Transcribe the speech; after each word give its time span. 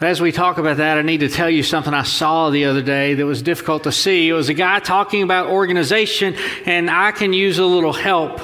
as 0.00 0.20
we 0.20 0.30
talk 0.30 0.58
about 0.58 0.76
that, 0.76 0.96
I 0.96 1.02
need 1.02 1.20
to 1.20 1.28
tell 1.28 1.50
you 1.50 1.64
something 1.64 1.92
I 1.92 2.04
saw 2.04 2.50
the 2.50 2.66
other 2.66 2.82
day 2.82 3.14
that 3.14 3.26
was 3.26 3.42
difficult 3.42 3.82
to 3.82 3.92
see. 3.92 4.28
It 4.28 4.32
was 4.32 4.48
a 4.48 4.54
guy 4.54 4.78
talking 4.78 5.24
about 5.24 5.48
organization, 5.48 6.36
and 6.66 6.88
I 6.88 7.10
can 7.10 7.32
use 7.32 7.58
a 7.58 7.64
little 7.64 7.92
help 7.92 8.40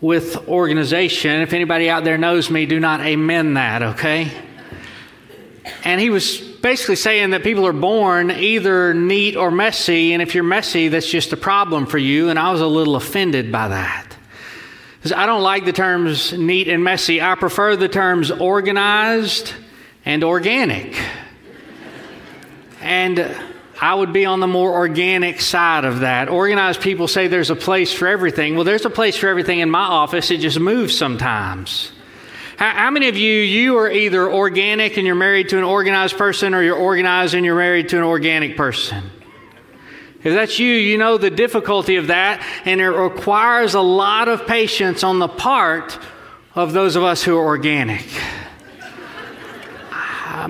with 0.00 0.48
organization. 0.48 1.42
If 1.42 1.52
anybody 1.52 1.90
out 1.90 2.04
there 2.04 2.16
knows 2.16 2.50
me, 2.50 2.64
do 2.64 2.80
not 2.80 3.00
amen 3.00 3.54
that, 3.54 3.82
okay? 3.82 4.32
And 5.84 6.00
he 6.00 6.08
was 6.08 6.38
basically 6.38 6.96
saying 6.96 7.30
that 7.30 7.42
people 7.42 7.66
are 7.66 7.74
born 7.74 8.30
either 8.30 8.94
neat 8.94 9.36
or 9.36 9.50
messy, 9.50 10.14
and 10.14 10.22
if 10.22 10.34
you're 10.34 10.44
messy, 10.44 10.88
that's 10.88 11.10
just 11.10 11.34
a 11.34 11.36
problem 11.36 11.84
for 11.84 11.98
you. 11.98 12.30
And 12.30 12.38
I 12.38 12.52
was 12.52 12.62
a 12.62 12.66
little 12.66 12.96
offended 12.96 13.52
by 13.52 13.68
that. 13.68 14.16
I 15.14 15.26
don't 15.26 15.42
like 15.42 15.66
the 15.66 15.72
terms 15.72 16.32
neat 16.32 16.68
and 16.68 16.82
messy, 16.82 17.20
I 17.20 17.34
prefer 17.34 17.76
the 17.76 17.88
terms 17.88 18.30
organized 18.30 19.52
and 20.10 20.24
organic. 20.24 21.00
and 22.80 23.32
I 23.80 23.94
would 23.94 24.12
be 24.12 24.24
on 24.24 24.40
the 24.40 24.48
more 24.48 24.72
organic 24.72 25.40
side 25.40 25.84
of 25.84 26.00
that. 26.00 26.28
Organized 26.28 26.80
people 26.80 27.06
say 27.06 27.28
there's 27.28 27.50
a 27.50 27.56
place 27.56 27.92
for 27.92 28.08
everything. 28.08 28.56
Well, 28.56 28.64
there's 28.64 28.84
a 28.84 28.90
place 28.90 29.16
for 29.16 29.28
everything 29.28 29.60
in 29.60 29.70
my 29.70 29.84
office, 29.84 30.32
it 30.32 30.38
just 30.38 30.58
moves 30.58 30.98
sometimes. 30.98 31.92
How, 32.56 32.70
how 32.70 32.90
many 32.90 33.08
of 33.08 33.16
you, 33.16 33.32
you 33.32 33.78
are 33.78 33.88
either 33.88 34.28
organic 34.28 34.96
and 34.96 35.06
you're 35.06 35.14
married 35.14 35.48
to 35.50 35.58
an 35.58 35.64
organized 35.64 36.18
person, 36.18 36.54
or 36.54 36.62
you're 36.62 36.76
organized 36.76 37.34
and 37.34 37.46
you're 37.46 37.56
married 37.56 37.88
to 37.90 37.98
an 37.98 38.04
organic 38.04 38.56
person? 38.56 39.04
If 40.24 40.34
that's 40.34 40.58
you, 40.58 40.72
you 40.74 40.98
know 40.98 41.18
the 41.18 41.30
difficulty 41.30 41.96
of 41.96 42.08
that, 42.08 42.44
and 42.64 42.80
it 42.80 42.90
requires 42.90 43.74
a 43.74 43.80
lot 43.80 44.26
of 44.26 44.44
patience 44.48 45.04
on 45.04 45.20
the 45.20 45.28
part 45.28 45.96
of 46.56 46.72
those 46.72 46.96
of 46.96 47.04
us 47.04 47.22
who 47.22 47.38
are 47.38 47.44
organic 47.44 48.08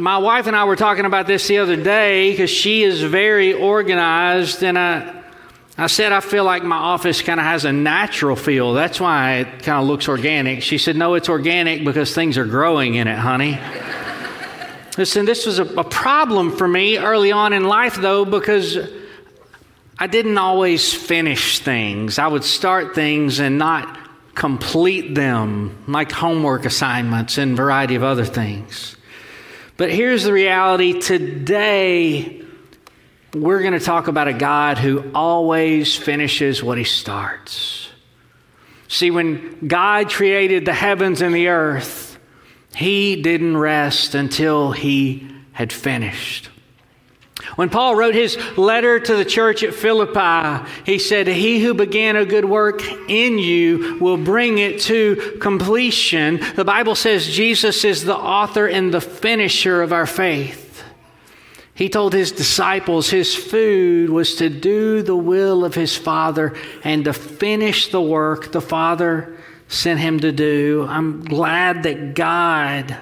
my 0.01 0.19
wife 0.19 0.47
and 0.47 0.57
I 0.57 0.65
were 0.65 0.77
talking 0.77 1.05
about 1.05 1.27
this 1.27 1.47
the 1.47 1.59
other 1.59 1.77
day 1.77 2.31
because 2.31 2.51
she 2.51 2.83
is 2.83 3.03
very 3.03 3.53
organized, 3.53 4.63
and 4.63 4.79
I, 4.79 5.23
I 5.77 5.87
said 5.87 6.13
I 6.13 6.21
feel 6.21 6.45
like 6.45 6.63
my 6.63 6.77
office 6.77 7.23
kind 7.23 7.39
of 7.39 7.47
has 7.47 7.65
a 7.65 7.73
natural 7.73 8.37
feel. 8.37 8.73
That's 8.73 9.01
why 9.01 9.37
it 9.37 9.63
kind 9.63 9.81
of 9.81 9.87
looks 9.87 10.09
organic. 10.09 10.63
She 10.63 10.79
said, 10.79 10.97
No, 10.97 11.15
it's 11.15 11.29
organic 11.29 11.85
because 11.85 12.15
things 12.15 12.39
are 12.39 12.45
growing 12.45 12.95
in 12.95 13.09
it, 13.09 13.19
honey. 13.19 13.59
Listen, 14.99 15.25
this 15.25 15.47
was 15.47 15.59
a, 15.59 15.65
a 15.65 15.85
problem 15.85 16.57
for 16.57 16.67
me 16.67 16.99
early 16.99 17.33
on 17.33 17.53
in 17.53 17.65
life, 17.65 17.97
though, 17.97 18.25
because 18.25 18.79
I 19.99 20.07
didn't 20.07 20.39
always 20.39 20.93
finish 20.93 21.61
things. 21.61 22.19
I 22.19 22.27
would 22.27 22.45
start 22.45 22.95
things 22.95 23.39
and 23.39 23.59
not 23.59 23.99
complete 24.35 25.15
them, 25.15 25.77
like 25.87 26.11
homework 26.11 26.65
assignments 26.65 27.39
and 27.39 27.57
variety 27.57 27.95
of 27.95 28.03
other 28.03 28.25
things. 28.25 28.97
But 29.81 29.91
here's 29.91 30.25
the 30.25 30.33
reality 30.35 31.01
today, 31.01 32.43
we're 33.33 33.61
going 33.61 33.73
to 33.73 33.81
talk 33.81 34.09
about 34.09 34.29
a 34.29 34.35
God 34.35 34.77
who 34.77 35.11
always 35.15 35.97
finishes 35.97 36.63
what 36.63 36.77
he 36.77 36.85
starts. 36.85 37.89
See, 38.89 39.11
when 39.11 39.67
God 39.67 40.11
created 40.11 40.67
the 40.67 40.75
heavens 40.75 41.23
and 41.23 41.35
the 41.35 41.49
earth, 41.49 42.19
he 42.75 43.23
didn't 43.23 43.57
rest 43.57 44.15
until 44.15 44.73
he 44.73 45.27
had 45.53 45.73
finished. 45.73 46.51
When 47.57 47.71
Paul 47.71 47.97
wrote 47.97 48.15
his 48.15 48.37
letter 48.57 49.01
to 49.01 49.17
the 49.17 49.25
church 49.25 49.63
at 49.63 49.75
Philippi, 49.75 50.71
he 50.85 50.99
said, 50.99 51.27
He 51.27 51.61
who 51.61 51.75
began 51.75 52.17
a 52.17 52.27
good 52.27 52.45
work 52.45 52.83
in 53.09 53.39
you 53.39 53.99
will 53.99 54.19
bring 54.19 54.59
it 54.59 54.81
to 54.83 55.39
completion. 55.41 56.41
The 56.55 56.65
Bible 56.65 56.95
says 56.95 57.29
Jesus 57.29 57.85
is 57.85 58.05
the 58.05 58.17
author 58.17 58.67
and 58.67 58.93
the 58.93 59.01
finisher 59.01 59.83
of 59.83 59.93
our 59.93 60.07
faith. 60.07 60.85
He 61.75 61.89
told 61.89 62.13
his 62.13 62.31
disciples 62.31 63.09
his 63.09 63.35
food 63.35 64.11
was 64.11 64.35
to 64.37 64.51
do 64.51 65.03
the 65.03 65.17
will 65.17 65.65
of 65.65 65.75
his 65.75 65.97
Father 65.97 66.55
and 66.85 67.07
to 67.07 67.15
finish 67.15 67.89
the 67.89 68.03
work 68.03 68.53
the 68.53 68.61
Father 68.61 69.39
sent 69.69 69.99
him 69.99 70.21
to 70.21 70.31
do. 70.31 70.87
I'm 70.89 71.25
glad 71.25 71.85
that 71.85 72.15
God 72.15 72.99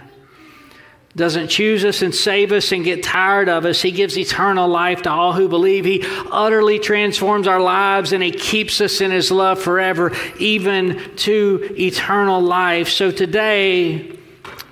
doesn't 1.19 1.49
choose 1.49 1.84
us 1.84 2.01
and 2.01 2.15
save 2.15 2.53
us 2.53 2.73
and 2.73 2.84
get 2.84 3.03
tired 3.03 3.49
of 3.49 3.67
us. 3.67 3.83
He 3.83 3.91
gives 3.91 4.17
eternal 4.17 4.69
life 4.69 5.03
to 5.03 5.11
all 5.11 5.33
who 5.33 5.49
believe. 5.49 5.84
He 5.84 6.05
utterly 6.31 6.79
transforms 6.79 7.47
our 7.47 7.61
lives 7.61 8.12
and 8.12 8.23
He 8.23 8.31
keeps 8.31 8.81
us 8.81 9.01
in 9.01 9.11
His 9.11 9.31
love 9.31 9.61
forever, 9.61 10.12
even 10.39 11.17
to 11.17 11.75
eternal 11.79 12.41
life. 12.41 12.89
So 12.89 13.11
today, 13.11 14.17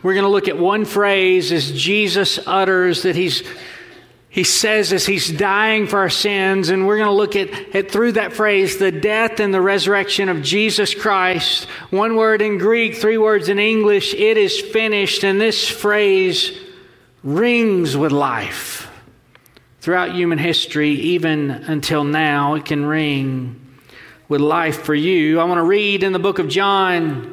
we're 0.02 0.14
going 0.14 0.24
to 0.24 0.30
look 0.30 0.48
at 0.48 0.56
one 0.56 0.84
phrase 0.84 1.50
as 1.52 1.72
Jesus 1.72 2.38
utters 2.46 3.02
that 3.02 3.16
He's 3.16 3.42
he 4.36 4.44
says 4.44 4.92
as 4.92 5.06
he's 5.06 5.32
dying 5.32 5.86
for 5.86 5.98
our 5.98 6.10
sins, 6.10 6.68
and 6.68 6.86
we're 6.86 6.98
going 6.98 7.08
to 7.08 7.14
look 7.14 7.36
at, 7.36 7.74
at 7.74 7.90
through 7.90 8.12
that 8.12 8.34
phrase 8.34 8.76
the 8.76 8.92
death 8.92 9.40
and 9.40 9.52
the 9.52 9.62
resurrection 9.62 10.28
of 10.28 10.42
Jesus 10.42 10.94
Christ. 10.94 11.64
One 11.88 12.16
word 12.16 12.42
in 12.42 12.58
Greek, 12.58 12.96
three 12.96 13.16
words 13.16 13.48
in 13.48 13.58
English, 13.58 14.12
it 14.12 14.36
is 14.36 14.60
finished. 14.60 15.24
And 15.24 15.40
this 15.40 15.66
phrase 15.66 16.52
rings 17.24 17.96
with 17.96 18.12
life. 18.12 18.90
Throughout 19.80 20.14
human 20.14 20.36
history, 20.36 20.90
even 20.90 21.50
until 21.50 22.04
now, 22.04 22.56
it 22.56 22.66
can 22.66 22.84
ring 22.84 23.58
with 24.28 24.42
life 24.42 24.82
for 24.82 24.94
you. 24.94 25.40
I 25.40 25.44
want 25.44 25.60
to 25.60 25.64
read 25.64 26.02
in 26.02 26.12
the 26.12 26.18
book 26.18 26.38
of 26.38 26.48
John, 26.48 27.32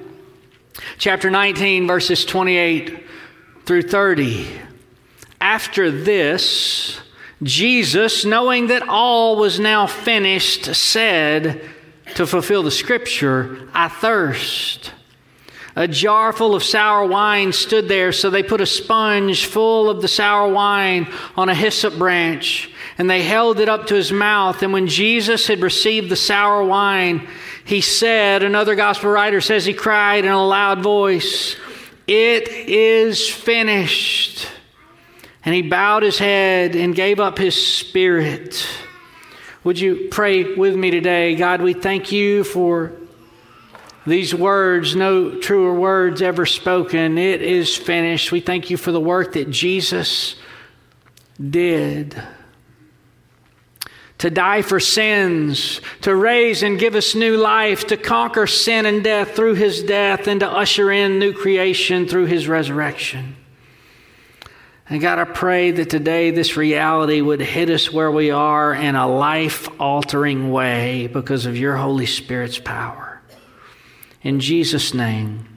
chapter 0.98 1.30
19, 1.30 1.86
verses 1.86 2.24
28 2.24 3.06
through 3.66 3.82
30. 3.82 4.48
After 5.44 5.92
this, 5.92 7.02
Jesus, 7.44 8.24
knowing 8.24 8.68
that 8.68 8.88
all 8.88 9.36
was 9.36 9.60
now 9.60 9.88
finished, 9.88 10.74
said, 10.74 11.70
to 12.16 12.26
fulfill 12.26 12.64
the 12.64 12.72
scripture, 12.72 13.68
I 13.74 13.90
thirst. 13.90 14.94
A 15.76 15.86
jar 15.86 16.32
full 16.32 16.56
of 16.56 16.64
sour 16.64 17.06
wine 17.06 17.52
stood 17.52 17.90
there, 17.90 18.14
so 18.14 18.30
they 18.30 18.42
put 18.42 18.62
a 18.62 18.66
sponge 18.66 19.46
full 19.46 19.90
of 19.90 20.02
the 20.02 20.08
sour 20.08 20.48
wine 20.48 21.12
on 21.36 21.50
a 21.50 21.56
hyssop 21.56 21.98
branch, 21.98 22.72
and 22.98 23.10
they 23.10 23.22
held 23.22 23.60
it 23.60 23.68
up 23.68 23.88
to 23.88 23.96
his 23.96 24.14
mouth. 24.14 24.64
And 24.64 24.72
when 24.72 24.88
Jesus 24.88 25.46
had 25.46 25.62
received 25.62 26.08
the 26.08 26.16
sour 26.16 26.64
wine, 26.64 27.28
he 27.66 27.82
said, 27.82 28.44
another 28.44 28.76
gospel 28.76 29.12
writer 29.12 29.42
says 29.42 29.66
he 29.66 29.74
cried 29.74 30.24
in 30.24 30.32
a 30.32 30.48
loud 30.48 30.82
voice, 30.82 31.58
It 32.08 32.48
is 32.48 33.28
finished. 33.28 34.48
And 35.46 35.54
he 35.54 35.62
bowed 35.62 36.04
his 36.04 36.18
head 36.18 36.76
and 36.76 36.96
gave 36.96 37.20
up 37.20 37.38
his 37.38 37.56
spirit. 37.56 38.66
Would 39.64 39.80
you 39.80 40.08
pray 40.10 40.56
with 40.56 40.76
me 40.76 40.92
today? 40.92 41.36
God, 41.36 41.62
we 41.62 41.74
thank 41.74 42.12
you 42.12 42.44
for 42.44 42.94
these 44.06 44.36
words, 44.36 44.96
no 44.96 45.40
truer 45.40 45.74
words 45.74 46.22
ever 46.22 46.46
spoken. 46.46 47.18
It 47.18 47.42
is 47.42 47.76
finished. 47.76 48.32
We 48.32 48.42
thank 48.42 48.70
you 48.70 48.78
for 48.78 48.92
the 48.92 49.00
work 49.00 49.34
that 49.34 49.50
Jesus 49.50 50.36
did 51.40 52.22
to 54.24 54.30
die 54.30 54.62
for 54.62 54.80
sins, 54.80 55.82
to 56.00 56.16
raise 56.16 56.64
and 56.64 56.80
give 56.80 56.96
us 56.96 57.14
new 57.14 57.36
life, 57.36 57.88
to 57.88 57.98
conquer 57.98 58.48
sin 58.48 58.86
and 58.86 59.04
death 59.04 59.36
through 59.36 59.56
his 59.56 59.84
death, 59.84 60.28
and 60.28 60.40
to 60.40 60.48
usher 60.48 60.90
in 60.92 61.20
new 61.20 61.34
creation 61.34 62.08
through 62.08 62.28
his 62.28 62.48
resurrection. 62.48 63.36
And 64.94 65.02
God, 65.02 65.18
I 65.18 65.24
pray 65.24 65.72
that 65.72 65.90
today 65.90 66.30
this 66.30 66.56
reality 66.56 67.20
would 67.20 67.42
hit 67.42 67.72
us 67.72 67.92
where 67.92 68.12
we 68.12 68.30
are 68.30 68.76
in 68.76 68.96
a 68.96 69.08
life 69.08 69.68
altering 69.82 70.52
way 70.52 71.08
because 71.08 71.48
of 71.48 71.58
your 71.58 71.76
Holy 71.76 72.06
Spirit's 72.06 72.60
power. 72.60 73.20
In 74.22 74.40
Jesus' 74.40 74.94
name, 74.94 75.48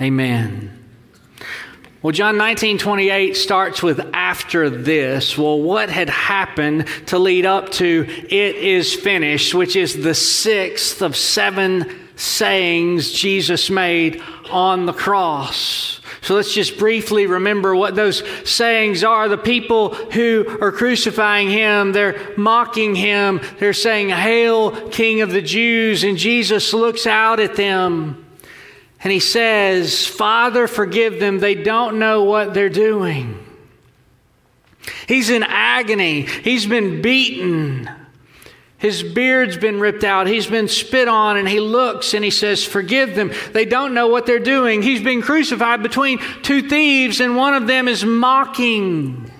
amen. 0.00 0.84
Well, 2.02 2.10
John 2.10 2.36
19, 2.38 2.78
28 2.78 3.36
starts 3.36 3.84
with 3.84 4.00
after 4.12 4.68
this. 4.68 5.38
Well, 5.38 5.60
what 5.60 5.88
had 5.88 6.10
happened 6.10 6.88
to 7.06 7.20
lead 7.20 7.46
up 7.46 7.70
to 7.74 8.04
it 8.08 8.56
is 8.56 8.92
finished, 8.92 9.54
which 9.54 9.76
is 9.76 10.02
the 10.02 10.16
sixth 10.16 11.02
of 11.02 11.16
seven 11.16 12.08
sayings 12.16 13.12
Jesus 13.12 13.70
made 13.70 14.20
on 14.50 14.86
the 14.86 14.92
cross. 14.92 16.01
So 16.22 16.36
let's 16.36 16.54
just 16.54 16.78
briefly 16.78 17.26
remember 17.26 17.74
what 17.74 17.96
those 17.96 18.22
sayings 18.48 19.02
are. 19.02 19.28
The 19.28 19.36
people 19.36 19.94
who 19.94 20.46
are 20.60 20.70
crucifying 20.70 21.50
him, 21.50 21.90
they're 21.90 22.32
mocking 22.36 22.94
him. 22.94 23.40
They're 23.58 23.72
saying, 23.72 24.10
Hail, 24.10 24.88
King 24.90 25.20
of 25.20 25.32
the 25.32 25.42
Jews. 25.42 26.04
And 26.04 26.16
Jesus 26.16 26.72
looks 26.72 27.08
out 27.08 27.40
at 27.40 27.56
them 27.56 28.24
and 29.02 29.12
he 29.12 29.18
says, 29.18 30.06
Father, 30.06 30.68
forgive 30.68 31.18
them. 31.18 31.40
They 31.40 31.56
don't 31.56 31.98
know 31.98 32.22
what 32.22 32.54
they're 32.54 32.68
doing. 32.68 33.44
He's 35.08 35.28
in 35.28 35.42
agony. 35.42 36.22
He's 36.22 36.66
been 36.66 37.02
beaten. 37.02 37.90
His 38.82 39.04
beard's 39.04 39.56
been 39.56 39.78
ripped 39.78 40.02
out. 40.02 40.26
He's 40.26 40.48
been 40.48 40.66
spit 40.66 41.06
on, 41.06 41.36
and 41.36 41.48
he 41.48 41.60
looks 41.60 42.14
and 42.14 42.24
he 42.24 42.32
says, 42.32 42.64
Forgive 42.64 43.14
them. 43.14 43.30
They 43.52 43.64
don't 43.64 43.94
know 43.94 44.08
what 44.08 44.26
they're 44.26 44.40
doing. 44.40 44.82
He's 44.82 45.00
been 45.00 45.22
crucified 45.22 45.84
between 45.84 46.18
two 46.42 46.68
thieves, 46.68 47.20
and 47.20 47.36
one 47.36 47.54
of 47.54 47.68
them 47.68 47.86
is 47.86 48.04
mocking 48.04 49.30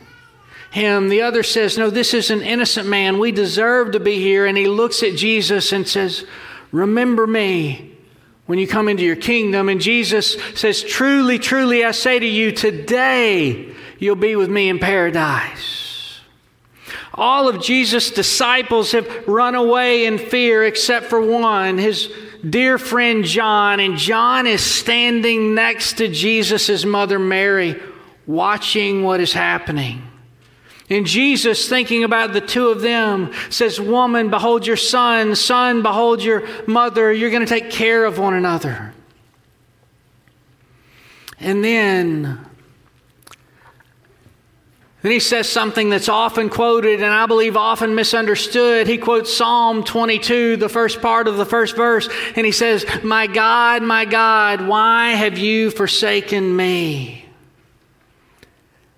him. 0.71 1.09
The 1.09 1.23
other 1.23 1.43
says, 1.43 1.77
No, 1.77 1.91
this 1.91 2.15
is 2.15 2.31
an 2.31 2.41
innocent 2.43 2.87
man. 2.87 3.19
We 3.19 3.33
deserve 3.33 3.91
to 3.93 4.01
be 4.01 4.21
here. 4.21 4.47
And 4.47 4.57
he 4.57 4.69
looks 4.69 5.03
at 5.03 5.17
Jesus 5.17 5.73
and 5.73 5.89
says, 5.89 6.25
Remember 6.71 7.27
me 7.27 7.97
when 8.47 8.61
you 8.61 8.69
come 8.69 8.89
into 8.89 9.03
your 9.03 9.17
kingdom. 9.17 9.69
And 9.69 9.81
Jesus 9.81 10.37
says, 10.55 10.85
Truly, 10.85 11.41
truly, 11.41 11.85
I 11.85 11.91
say 11.91 12.21
to 12.21 12.27
you, 12.29 12.53
today 12.53 13.75
you'll 13.99 14.15
be 14.15 14.37
with 14.37 14.51
me 14.51 14.69
in 14.69 14.79
paradise. 14.79 15.82
All 17.15 17.49
of 17.49 17.63
Jesus' 17.63 18.11
disciples 18.11 18.93
have 18.93 19.29
run 19.29 19.55
away 19.55 20.07
in 20.07 20.19
fear 20.19 20.65
except 20.65 21.07
for 21.07 21.21
one, 21.21 21.79
his 21.79 22.13
dear 22.49 22.79
friend 22.79 23.25
John. 23.25 23.81
And 23.81 23.99
John 23.99 24.47
is 24.47 24.63
standing 24.63 25.55
next 25.55 25.95
to 25.99 26.09
Jesus' 26.09 26.85
mother 26.85 27.19
Mary, 27.19 27.81
watching 28.27 29.03
what 29.03 29.21
is 29.21 29.33
happening. 29.33 30.03
And 30.89 31.07
Jesus, 31.07 31.69
thinking 31.69 32.05
about 32.05 32.33
the 32.33 32.41
two 32.41 32.69
of 32.69 32.83
them, 32.83 33.33
says, 33.51 33.81
Woman, 33.81 34.31
behold 34.31 34.67
your 34.67 34.77
son. 34.77 35.37
Son, 35.37 35.83
behold 35.83 36.23
your 36.23 36.47
mother. 36.67 37.13
You're 37.13 37.31
going 37.31 37.45
to 37.45 37.49
take 37.49 37.71
care 37.71 38.05
of 38.05 38.19
one 38.19 38.35
another. 38.35 38.93
And 41.41 41.65
then 41.65 42.45
then 45.03 45.11
he 45.11 45.19
says 45.19 45.49
something 45.49 45.91
that's 45.91 46.09
often 46.09 46.49
quoted 46.49 47.03
and 47.03 47.13
I 47.13 47.27
believe 47.27 47.57
often 47.57 47.97
misunderstood. 47.97 48.87
He 48.87 48.99
quotes 48.99 49.37
Psalm 49.37 49.83
22, 49.83 50.57
the 50.57 50.69
first 50.69 51.03
part 51.03 51.27
of 51.27 51.37
the 51.37 51.45
first 51.45 51.77
verse, 51.77 52.09
and 52.37 52.47
he 52.47 52.53
says, 52.53 52.87
My 53.03 53.27
God, 53.27 53.83
my 53.83 54.05
God, 54.05 54.67
why 54.69 55.11
have 55.11 55.39
you 55.39 55.73
forsaken 55.73 56.55
me? 56.55 57.27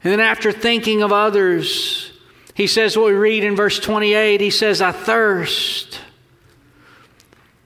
And 0.03 0.13
then 0.13 0.21
after 0.21 0.53
thinking 0.53 1.03
of 1.03 1.11
others, 1.11 2.13
he 2.53 2.67
says 2.67 2.99
what 2.99 3.07
we 3.07 3.13
read 3.13 3.43
in 3.43 3.57
verse 3.57 3.81
28 3.81 4.43
he 4.43 4.51
says, 4.51 4.83
I 4.83 4.93
thirst. 4.93 6.01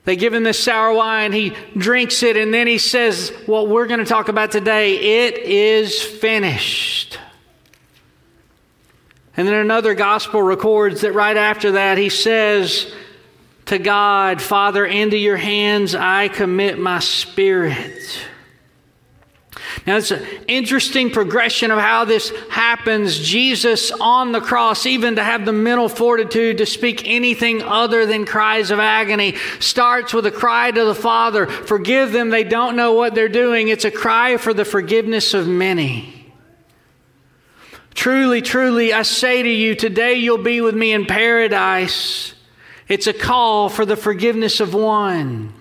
They 0.05 0.15
give 0.15 0.33
him 0.33 0.45
this 0.45 0.63
sour 0.63 0.95
wine, 0.95 1.33
he 1.33 1.55
drinks 1.77 2.23
it, 2.23 2.37
and 2.37 2.55
then 2.55 2.67
he 2.69 2.79
says 2.79 3.31
what 3.47 3.69
we're 3.69 3.89
going 3.89 3.99
to 3.99 4.07
talk 4.07 4.29
about 4.29 4.53
today 4.53 5.27
it 5.27 5.39
is 5.39 6.01
finished. 6.01 7.19
And 9.39 9.47
then 9.47 9.55
another 9.55 9.95
gospel 9.95 10.43
records 10.43 11.03
that 11.03 11.13
right 11.13 11.37
after 11.37 11.73
that, 11.73 11.97
he 11.97 12.09
says 12.09 12.93
to 13.67 13.79
God, 13.79 14.43
Father, 14.43 14.85
into 14.85 15.17
your 15.17 15.37
hands 15.37 15.95
I 15.95 16.27
commit 16.27 16.77
my 16.77 16.99
spirit. 16.99 18.21
Now, 19.87 19.97
it's 19.97 20.11
an 20.11 20.27
interesting 20.49 21.11
progression 21.11 21.71
of 21.71 21.79
how 21.79 22.05
this 22.05 22.31
happens. 22.51 23.17
Jesus 23.17 23.93
on 23.93 24.33
the 24.33 24.41
cross, 24.41 24.87
even 24.87 25.15
to 25.15 25.23
have 25.23 25.45
the 25.45 25.53
mental 25.53 25.89
fortitude 25.89 26.59
to 26.59 26.67
speak 26.67 27.07
anything 27.07 27.63
other 27.63 28.07
than 28.07 28.27
cries 28.27 28.73
of 28.73 28.81
agony, 28.81 29.37
starts 29.61 30.13
with 30.13 30.27
a 30.27 30.33
cry 30.33 30.73
to 30.73 30.85
the 30.85 30.97
Father 30.97 31.47
Forgive 31.47 32.11
them, 32.11 32.31
they 32.31 32.43
don't 32.43 32.75
know 32.75 32.95
what 32.95 33.15
they're 33.15 33.29
doing. 33.29 33.69
It's 33.69 33.85
a 33.85 33.93
cry 33.93 34.37
for 34.37 34.53
the 34.53 34.65
forgiveness 34.65 35.33
of 35.33 35.47
many. 35.47 36.18
Truly, 37.99 38.43
truly, 38.43 38.93
I 38.93 39.03
say 39.03 39.43
to 39.43 39.51
you, 39.51 39.75
today 39.75 40.15
you'll 40.15 40.39
be 40.39 40.61
with 40.61 40.77
me 40.77 40.93
in 40.93 41.05
paradise. 41.05 42.33
It's 42.87 43.09
a 43.09 43.13
call 43.13 43.69
for 43.69 43.85
the 43.85 43.97
forgiveness 43.97 44.61
of 44.61 44.73
one. 44.73 45.53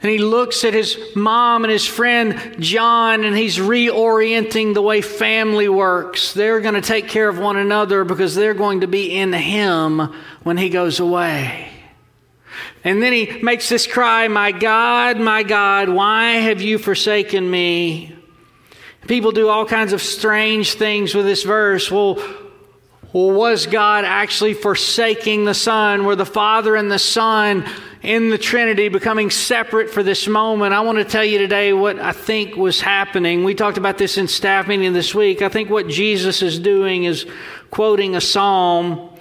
And 0.00 0.10
he 0.10 0.16
looks 0.16 0.64
at 0.64 0.72
his 0.72 0.98
mom 1.14 1.62
and 1.62 1.70
his 1.70 1.86
friend 1.86 2.56
John, 2.58 3.22
and 3.22 3.36
he's 3.36 3.58
reorienting 3.58 4.72
the 4.72 4.80
way 4.80 5.02
family 5.02 5.68
works. 5.68 6.32
They're 6.32 6.60
going 6.60 6.72
to 6.72 6.80
take 6.80 7.08
care 7.08 7.28
of 7.28 7.38
one 7.38 7.58
another 7.58 8.02
because 8.04 8.34
they're 8.34 8.54
going 8.54 8.80
to 8.80 8.86
be 8.86 9.14
in 9.14 9.34
him 9.34 10.10
when 10.42 10.56
he 10.56 10.70
goes 10.70 11.00
away. 11.00 11.68
And 12.82 13.02
then 13.02 13.12
he 13.12 13.42
makes 13.42 13.68
this 13.68 13.86
cry, 13.86 14.26
My 14.28 14.52
God, 14.52 15.20
my 15.20 15.42
God, 15.42 15.90
why 15.90 16.36
have 16.36 16.62
you 16.62 16.78
forsaken 16.78 17.50
me? 17.50 18.16
People 19.06 19.32
do 19.32 19.48
all 19.48 19.64
kinds 19.64 19.92
of 19.92 20.02
strange 20.02 20.74
things 20.74 21.14
with 21.14 21.26
this 21.26 21.42
verse. 21.42 21.90
Well, 21.90 22.22
well, 23.12 23.30
was 23.30 23.66
God 23.66 24.04
actually 24.04 24.54
forsaking 24.54 25.44
the 25.44 25.54
Son? 25.54 26.04
Were 26.04 26.16
the 26.16 26.26
Father 26.26 26.76
and 26.76 26.90
the 26.90 26.98
Son 26.98 27.64
in 28.02 28.30
the 28.30 28.36
Trinity 28.36 28.88
becoming 28.88 29.30
separate 29.30 29.88
for 29.90 30.02
this 30.02 30.26
moment? 30.26 30.74
I 30.74 30.80
want 30.80 30.98
to 30.98 31.04
tell 31.04 31.24
you 31.24 31.38
today 31.38 31.72
what 31.72 31.98
I 31.98 32.12
think 32.12 32.56
was 32.56 32.80
happening. 32.80 33.44
We 33.44 33.54
talked 33.54 33.78
about 33.78 33.96
this 33.96 34.18
in 34.18 34.28
staff 34.28 34.68
meeting 34.68 34.92
this 34.92 35.14
week. 35.14 35.40
I 35.40 35.48
think 35.48 35.70
what 35.70 35.88
Jesus 35.88 36.42
is 36.42 36.58
doing 36.58 37.04
is 37.04 37.26
quoting 37.70 38.16
a 38.16 38.20
psalm 38.20 39.16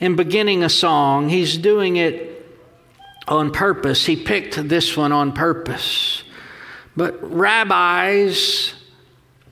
and 0.00 0.16
beginning 0.16 0.62
a 0.64 0.68
song. 0.68 1.28
He's 1.28 1.56
doing 1.56 1.96
it 1.96 2.46
on 3.28 3.52
purpose. 3.52 4.04
He 4.04 4.16
picked 4.16 4.68
this 4.68 4.96
one 4.96 5.12
on 5.12 5.32
purpose. 5.32 6.22
But 6.96 7.18
rabbis 7.22 8.74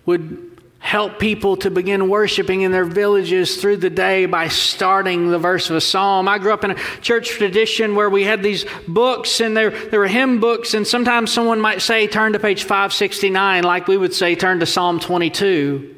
would 0.07 0.57
help 0.79 1.19
people 1.19 1.57
to 1.57 1.69
begin 1.69 2.09
worshiping 2.09 2.61
in 2.61 2.71
their 2.71 2.85
villages 2.85 3.57
through 3.61 3.77
the 3.77 3.91
day 3.91 4.25
by 4.25 4.47
starting 4.47 5.31
the 5.31 5.39
verse 5.39 5.69
of 5.69 5.75
a 5.75 5.81
psalm. 5.81 6.29
I 6.29 6.39
grew 6.39 6.53
up 6.53 6.63
in 6.63 6.71
a 6.71 6.75
church 7.01 7.31
tradition 7.31 7.97
where 7.97 8.09
we 8.09 8.23
had 8.23 8.41
these 8.41 8.65
books 8.87 9.41
and 9.41 9.57
there, 9.57 9.71
there 9.71 9.99
were 9.99 10.07
hymn 10.07 10.39
books, 10.39 10.75
and 10.75 10.87
sometimes 10.87 11.33
someone 11.33 11.61
might 11.61 11.83
say, 11.83 12.07
turn 12.07 12.35
to 12.35 12.39
page 12.39 12.63
569, 12.63 13.65
like 13.65 13.89
we 13.89 13.97
would 13.97 14.15
say, 14.15 14.37
turn 14.37 14.61
to 14.61 14.67
Psalm 14.67 15.01
22. 15.01 15.97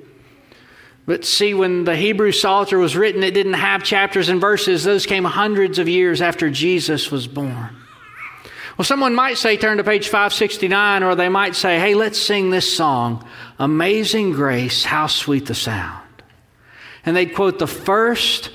But 1.04 1.24
see, 1.26 1.52
when 1.52 1.84
the 1.84 1.96
Hebrew 1.96 2.32
Psalter 2.32 2.78
was 2.78 2.96
written, 2.96 3.22
it 3.22 3.34
didn't 3.34 3.54
have 3.54 3.82
chapters 3.82 4.30
and 4.30 4.40
verses. 4.40 4.84
Those 4.84 5.04
came 5.04 5.24
hundreds 5.24 5.78
of 5.78 5.86
years 5.88 6.22
after 6.22 6.48
Jesus 6.48 7.10
was 7.10 7.26
born. 7.26 7.76
Well, 8.78 8.84
someone 8.84 9.16
might 9.16 9.38
say, 9.38 9.56
turn 9.56 9.78
to 9.78 9.84
page 9.84 10.06
569, 10.06 11.02
or 11.02 11.16
they 11.16 11.28
might 11.28 11.56
say, 11.56 11.80
hey, 11.80 11.94
let's 11.94 12.16
sing 12.16 12.50
this 12.50 12.76
song, 12.76 13.26
Amazing 13.58 14.34
Grace, 14.34 14.84
How 14.84 15.08
Sweet 15.08 15.46
the 15.46 15.54
Sound. 15.54 16.06
And 17.04 17.16
they'd 17.16 17.34
quote 17.34 17.58
the 17.58 17.66
first 17.66 18.52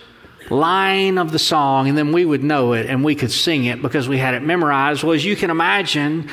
line 0.50 1.18
of 1.18 1.34
the 1.34 1.40
song, 1.40 1.90
and 1.90 1.98
then 1.98 2.14
we 2.14 2.24
would 2.24 2.42
know 2.42 2.72
it 2.72 2.86
and 2.86 3.04
we 3.04 3.16
could 3.16 3.34
sing 3.34 3.66
it 3.66 3.82
because 3.82 4.08
we 4.08 4.18
had 4.18 4.34
it 4.34 4.44
memorized. 4.44 5.04
Well, 5.04 5.12
as 5.12 5.26
you 5.26 5.36
can 5.36 5.50
imagine, 5.50 6.30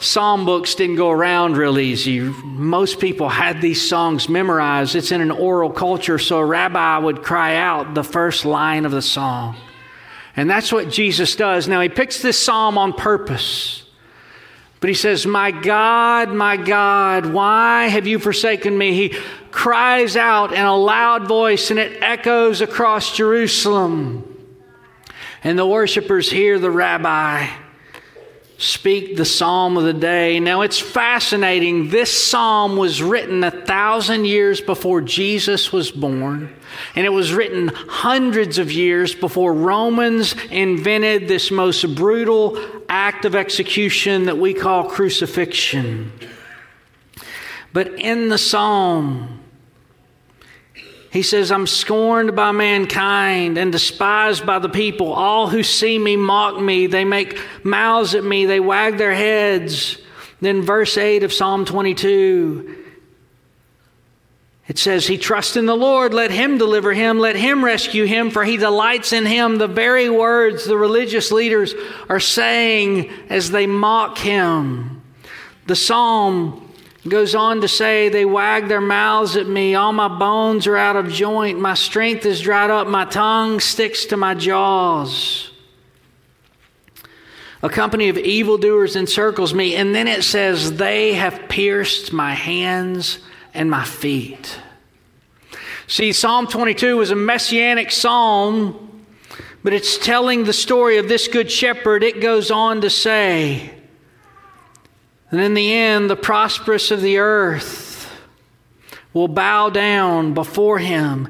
psalm 0.00 0.46
books 0.46 0.74
didn't 0.74 0.96
go 0.96 1.10
around 1.10 1.58
real 1.58 1.78
easy. 1.78 2.20
Most 2.20 2.98
people 2.98 3.28
had 3.28 3.60
these 3.60 3.86
songs 3.86 4.30
memorized. 4.30 4.96
It's 4.96 5.12
in 5.12 5.20
an 5.20 5.32
oral 5.32 5.68
culture, 5.68 6.18
so 6.18 6.38
a 6.38 6.46
rabbi 6.46 6.96
would 6.96 7.22
cry 7.22 7.56
out 7.56 7.92
the 7.92 8.04
first 8.04 8.46
line 8.46 8.86
of 8.86 8.92
the 8.92 9.02
song. 9.02 9.54
And 10.36 10.48
that's 10.48 10.72
what 10.72 10.90
Jesus 10.90 11.36
does. 11.36 11.68
Now, 11.68 11.80
he 11.80 11.88
picks 11.88 12.22
this 12.22 12.38
psalm 12.38 12.78
on 12.78 12.92
purpose. 12.92 13.84
But 14.80 14.88
he 14.88 14.94
says, 14.94 15.26
My 15.26 15.50
God, 15.50 16.30
my 16.30 16.56
God, 16.56 17.26
why 17.26 17.88
have 17.88 18.06
you 18.06 18.18
forsaken 18.18 18.76
me? 18.76 18.94
He 18.94 19.18
cries 19.50 20.16
out 20.16 20.52
in 20.52 20.64
a 20.64 20.76
loud 20.76 21.28
voice 21.28 21.70
and 21.70 21.78
it 21.78 22.02
echoes 22.02 22.60
across 22.60 23.14
Jerusalem. 23.16 24.28
And 25.44 25.58
the 25.58 25.66
worshipers 25.66 26.30
hear 26.30 26.58
the 26.58 26.70
rabbi 26.70 27.46
speak 28.58 29.16
the 29.16 29.24
psalm 29.24 29.76
of 29.76 29.84
the 29.84 29.92
day. 29.92 30.38
Now 30.38 30.62
it's 30.62 30.78
fascinating. 30.78 31.90
This 31.90 32.10
psalm 32.10 32.76
was 32.76 33.02
written 33.02 33.42
a 33.42 33.50
thousand 33.50 34.24
years 34.24 34.60
before 34.60 35.00
Jesus 35.00 35.72
was 35.72 35.90
born, 35.90 36.54
and 36.94 37.06
it 37.06 37.10
was 37.10 37.32
written 37.32 37.68
hundreds 37.68 38.58
of 38.58 38.70
years 38.70 39.14
before 39.14 39.54
Romans 39.54 40.34
invented 40.50 41.28
this 41.28 41.50
most 41.50 41.94
brutal 41.94 42.58
act 42.88 43.24
of 43.24 43.34
execution 43.34 44.26
that 44.26 44.38
we 44.38 44.54
call 44.54 44.84
crucifixion. 44.84 46.12
But 47.72 47.98
in 47.98 48.28
the 48.28 48.38
psalm, 48.38 49.40
he 51.10 51.22
says, 51.22 51.52
I'm 51.52 51.66
scorned 51.66 52.34
by 52.34 52.52
mankind 52.52 53.58
and 53.58 53.70
despised 53.70 54.46
by 54.46 54.58
the 54.58 54.68
people. 54.68 55.12
All 55.12 55.48
who 55.48 55.62
see 55.62 55.98
me 55.98 56.16
mock 56.16 56.60
me. 56.60 56.86
They 56.86 57.04
make 57.04 57.38
mouths 57.62 58.14
at 58.14 58.24
me. 58.24 58.46
They 58.46 58.60
wag 58.60 58.96
their 58.96 59.14
heads. 59.14 59.98
Then, 60.40 60.62
verse 60.62 60.96
8 60.96 61.22
of 61.22 61.32
Psalm 61.32 61.64
22 61.64 62.81
it 64.68 64.78
says, 64.78 65.06
He 65.06 65.18
trusts 65.18 65.56
in 65.56 65.66
the 65.66 65.76
Lord, 65.76 66.14
let 66.14 66.30
Him 66.30 66.58
deliver 66.58 66.92
him, 66.92 67.18
let 67.18 67.36
Him 67.36 67.64
rescue 67.64 68.04
him, 68.04 68.30
for 68.30 68.44
He 68.44 68.56
delights 68.56 69.12
in 69.12 69.26
Him. 69.26 69.58
The 69.58 69.68
very 69.68 70.08
words 70.08 70.64
the 70.64 70.76
religious 70.76 71.32
leaders 71.32 71.74
are 72.08 72.20
saying 72.20 73.10
as 73.28 73.50
they 73.50 73.66
mock 73.66 74.18
Him. 74.18 75.02
The 75.66 75.76
psalm 75.76 76.72
goes 77.08 77.34
on 77.34 77.60
to 77.62 77.68
say, 77.68 78.08
They 78.08 78.24
wag 78.24 78.68
their 78.68 78.80
mouths 78.80 79.36
at 79.36 79.48
me, 79.48 79.74
all 79.74 79.92
my 79.92 80.08
bones 80.08 80.68
are 80.68 80.76
out 80.76 80.96
of 80.96 81.10
joint, 81.10 81.58
my 81.58 81.74
strength 81.74 82.24
is 82.24 82.40
dried 82.40 82.70
up, 82.70 82.86
my 82.86 83.04
tongue 83.04 83.58
sticks 83.58 84.06
to 84.06 84.16
my 84.16 84.34
jaws. 84.34 85.50
A 87.64 87.68
company 87.68 88.08
of 88.08 88.18
evildoers 88.18 88.96
encircles 88.96 89.54
me, 89.54 89.76
and 89.76 89.94
then 89.94 90.06
it 90.06 90.22
says, 90.22 90.76
They 90.76 91.14
have 91.14 91.48
pierced 91.48 92.12
my 92.12 92.34
hands 92.34 93.18
and 93.54 93.70
my 93.70 93.84
feet. 93.84 94.58
See, 95.86 96.12
Psalm 96.12 96.46
22 96.46 96.96
was 96.96 97.10
a 97.10 97.16
messianic 97.16 97.90
psalm, 97.90 99.04
but 99.62 99.72
it's 99.72 99.98
telling 99.98 100.44
the 100.44 100.52
story 100.52 100.98
of 100.98 101.08
this 101.08 101.28
good 101.28 101.50
shepherd. 101.50 102.02
It 102.02 102.20
goes 102.20 102.50
on 102.50 102.80
to 102.80 102.90
say, 102.90 103.70
and 105.30 105.40
in 105.40 105.54
the 105.54 105.72
end, 105.72 106.10
the 106.10 106.16
prosperous 106.16 106.90
of 106.90 107.00
the 107.00 107.18
earth 107.18 108.10
will 109.12 109.28
bow 109.28 109.70
down 109.70 110.34
before 110.34 110.78
him. 110.78 111.28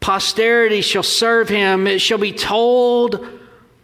Posterity 0.00 0.80
shall 0.80 1.02
serve 1.02 1.48
him. 1.48 1.86
It 1.86 2.00
shall 2.00 2.18
be 2.18 2.32
told 2.32 3.37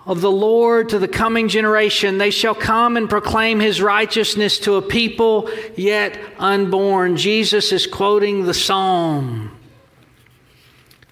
of 0.07 0.21
the 0.21 0.31
Lord 0.31 0.91
to 0.91 0.99
the 0.99 1.09
coming 1.09 1.49
generation. 1.49 2.19
They 2.19 2.31
shall 2.31 2.55
come 2.55 2.97
and 2.97 3.09
proclaim 3.09 3.61
his 3.61 3.81
righteousness 3.81 4.59
to 4.61 4.75
a 4.75 4.83
people 4.83 5.51
yet 5.77 6.19
unborn. 6.39 7.17
Jesus 7.17 7.73
is 7.73 7.87
quoting 7.87 8.45
the 8.45 8.55
psalm. 8.55 9.51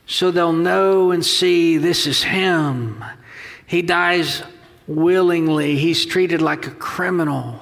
So 0.06 0.30
they'll 0.30 0.52
know 0.52 1.10
and 1.10 1.24
see 1.24 1.78
this 1.78 2.06
is 2.06 2.22
him. 2.22 3.02
He 3.66 3.80
dies 3.80 4.42
willingly, 4.86 5.76
he's 5.76 6.04
treated 6.04 6.42
like 6.42 6.66
a 6.66 6.72
criminal. 6.72 7.60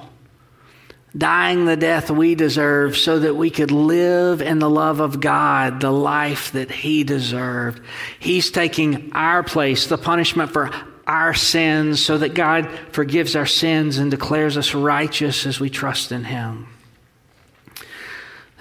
Dying 1.17 1.65
the 1.65 1.75
death 1.75 2.09
we 2.09 2.35
deserve 2.35 2.97
so 2.97 3.19
that 3.19 3.35
we 3.35 3.49
could 3.49 3.71
live 3.71 4.41
in 4.41 4.59
the 4.59 4.69
love 4.69 5.01
of 5.01 5.19
God, 5.19 5.81
the 5.81 5.91
life 5.91 6.53
that 6.53 6.71
He 6.71 7.03
deserved. 7.03 7.81
He's 8.17 8.49
taking 8.49 9.11
our 9.11 9.43
place, 9.43 9.87
the 9.87 9.97
punishment 9.97 10.53
for 10.53 10.71
our 11.11 11.33
sins 11.33 12.03
so 12.03 12.17
that 12.17 12.33
God 12.33 12.71
forgives 12.93 13.35
our 13.35 13.45
sins 13.45 13.97
and 13.97 14.09
declares 14.09 14.55
us 14.55 14.73
righteous 14.73 15.45
as 15.45 15.59
we 15.59 15.69
trust 15.69 16.13
in 16.13 16.23
Him. 16.23 16.67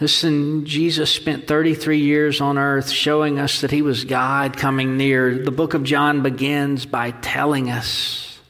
Listen, 0.00 0.66
Jesus 0.66 1.12
spent 1.12 1.46
33 1.46 2.00
years 2.00 2.40
on 2.40 2.58
earth 2.58 2.90
showing 2.90 3.38
us 3.38 3.60
that 3.60 3.70
He 3.70 3.82
was 3.82 4.04
God 4.04 4.56
coming 4.56 4.96
near. 4.96 5.38
The 5.38 5.52
book 5.52 5.74
of 5.74 5.84
John 5.84 6.24
begins 6.24 6.86
by 6.86 7.12
telling 7.12 7.70
us 7.70 8.40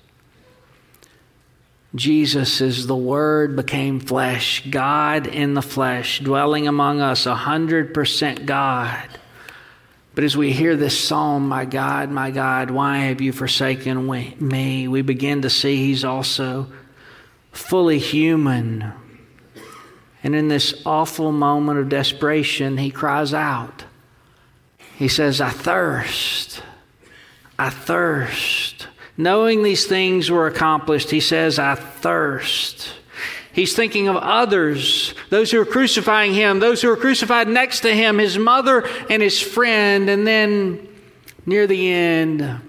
Jesus 1.95 2.63
is 2.63 2.87
the 2.87 2.97
Word 2.97 3.55
became 3.55 4.01
flesh, 4.01 4.65
God 4.71 5.27
in 5.27 5.53
the 5.53 5.63
flesh, 5.63 6.21
dwelling 6.21 6.69
among 6.69 7.03
us, 7.03 7.27
100% 7.27 8.47
God. 8.47 9.20
But 10.21 10.27
as 10.27 10.37
we 10.37 10.53
hear 10.53 10.77
this 10.77 11.03
psalm, 11.03 11.49
my 11.49 11.65
God, 11.65 12.11
my 12.11 12.31
God, 12.31 12.71
why 12.71 12.99
have 12.99 13.23
you 13.23 13.33
forsaken 13.33 14.07
me? 14.07 14.87
We 14.87 15.01
begin 15.01 15.41
to 15.41 15.49
see 15.49 15.77
he's 15.77 16.05
also 16.05 16.67
fully 17.53 17.99
human. 17.99 18.93
And 20.23 20.37
in 20.37 20.49
this 20.49 20.83
awful 20.85 21.33
moment 21.33 21.79
of 21.79 21.89
desperation, 21.89 22.77
he 22.77 22.91
cries 22.91 23.33
out. 23.33 23.85
He 24.99 25.09
says, 25.09 25.41
I 25.41 25.49
thirst. 25.49 26.63
I 27.59 27.71
thirst. 27.71 28.89
Knowing 29.17 29.63
these 29.63 29.87
things 29.87 30.31
were 30.31 30.47
accomplished, 30.47 31.11
he 31.11 31.21
says, 31.21 31.59
I 31.59 31.77
thirst. 31.77 32.93
He's 33.53 33.75
thinking 33.75 34.09
of 34.09 34.17
others, 34.17 35.15
those 35.29 35.51
who 35.51 35.61
are 35.61 35.67
crucifying 35.67 36.35
him, 36.35 36.61
those 36.61 36.83
who 36.83 36.91
are 36.91 36.97
crucified 36.97 37.49
next 37.49 37.81
to 37.81 37.93
him, 37.95 38.19
his 38.19 38.39
mother 38.39 38.89
and 39.09 39.21
his 39.21 39.41
friend. 39.41 40.09
And 40.09 40.27
then 40.27 40.89
near 41.47 41.67
the 41.67 41.93
end, 41.93 42.61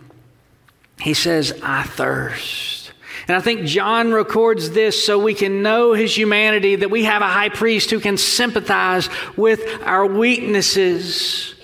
he 0.99 1.13
says, 1.13 1.59
I 1.63 1.83
thirst. 1.83 2.93
And 3.27 3.37
I 3.37 3.41
think 3.41 3.65
John 3.65 4.11
records 4.11 4.71
this 4.71 5.05
so 5.05 5.19
we 5.19 5.35
can 5.35 5.61
know 5.61 5.93
his 5.93 6.17
humanity, 6.17 6.77
that 6.77 6.89
we 6.89 7.03
have 7.03 7.21
a 7.21 7.27
high 7.27 7.49
priest 7.49 7.91
who 7.91 7.99
can 7.99 8.17
sympathize 8.17 9.09
with 9.37 9.61
our 9.83 10.05
weaknesses. 10.05 11.55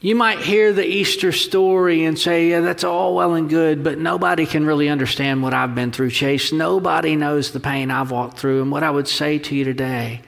You 0.00 0.14
might 0.14 0.38
hear 0.38 0.72
the 0.72 0.86
Easter 0.86 1.32
story 1.32 2.04
and 2.04 2.16
say, 2.16 2.50
yeah, 2.50 2.60
that's 2.60 2.84
all 2.84 3.16
well 3.16 3.34
and 3.34 3.50
good, 3.50 3.82
but 3.82 3.98
nobody 3.98 4.46
can 4.46 4.64
really 4.64 4.88
understand 4.88 5.42
what 5.42 5.54
I've 5.54 5.74
been 5.74 5.90
through, 5.90 6.10
Chase. 6.10 6.52
Nobody 6.52 7.16
knows 7.16 7.50
the 7.50 7.58
pain 7.58 7.90
I've 7.90 8.12
walked 8.12 8.38
through. 8.38 8.62
And 8.62 8.70
what 8.70 8.84
I 8.84 8.90
would 8.90 9.08
say 9.08 9.40
to 9.40 9.56
you 9.56 9.64
today 9.64 10.22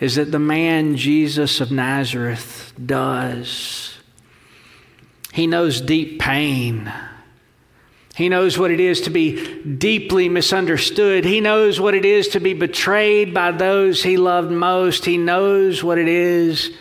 is 0.00 0.14
that 0.14 0.32
the 0.32 0.38
man 0.38 0.96
Jesus 0.96 1.60
of 1.60 1.70
Nazareth 1.70 2.72
does. 2.84 3.98
He 5.30 5.46
knows 5.46 5.82
deep 5.82 6.18
pain. 6.18 6.90
He 8.14 8.30
knows 8.30 8.58
what 8.58 8.70
it 8.70 8.80
is 8.80 9.02
to 9.02 9.10
be 9.10 9.62
deeply 9.62 10.30
misunderstood. 10.30 11.26
He 11.26 11.42
knows 11.42 11.78
what 11.78 11.94
it 11.94 12.06
is 12.06 12.28
to 12.28 12.40
be 12.40 12.54
betrayed 12.54 13.34
by 13.34 13.50
those 13.50 14.02
he 14.02 14.16
loved 14.16 14.50
most. 14.50 15.04
He 15.04 15.18
knows 15.18 15.84
what 15.84 15.98
it 15.98 16.08
is 16.08 16.74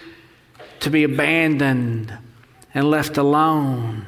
to 0.86 0.92
be 0.92 1.04
abandoned 1.04 2.16
and 2.76 2.92
left 2.92 3.18
alone. 3.18 4.06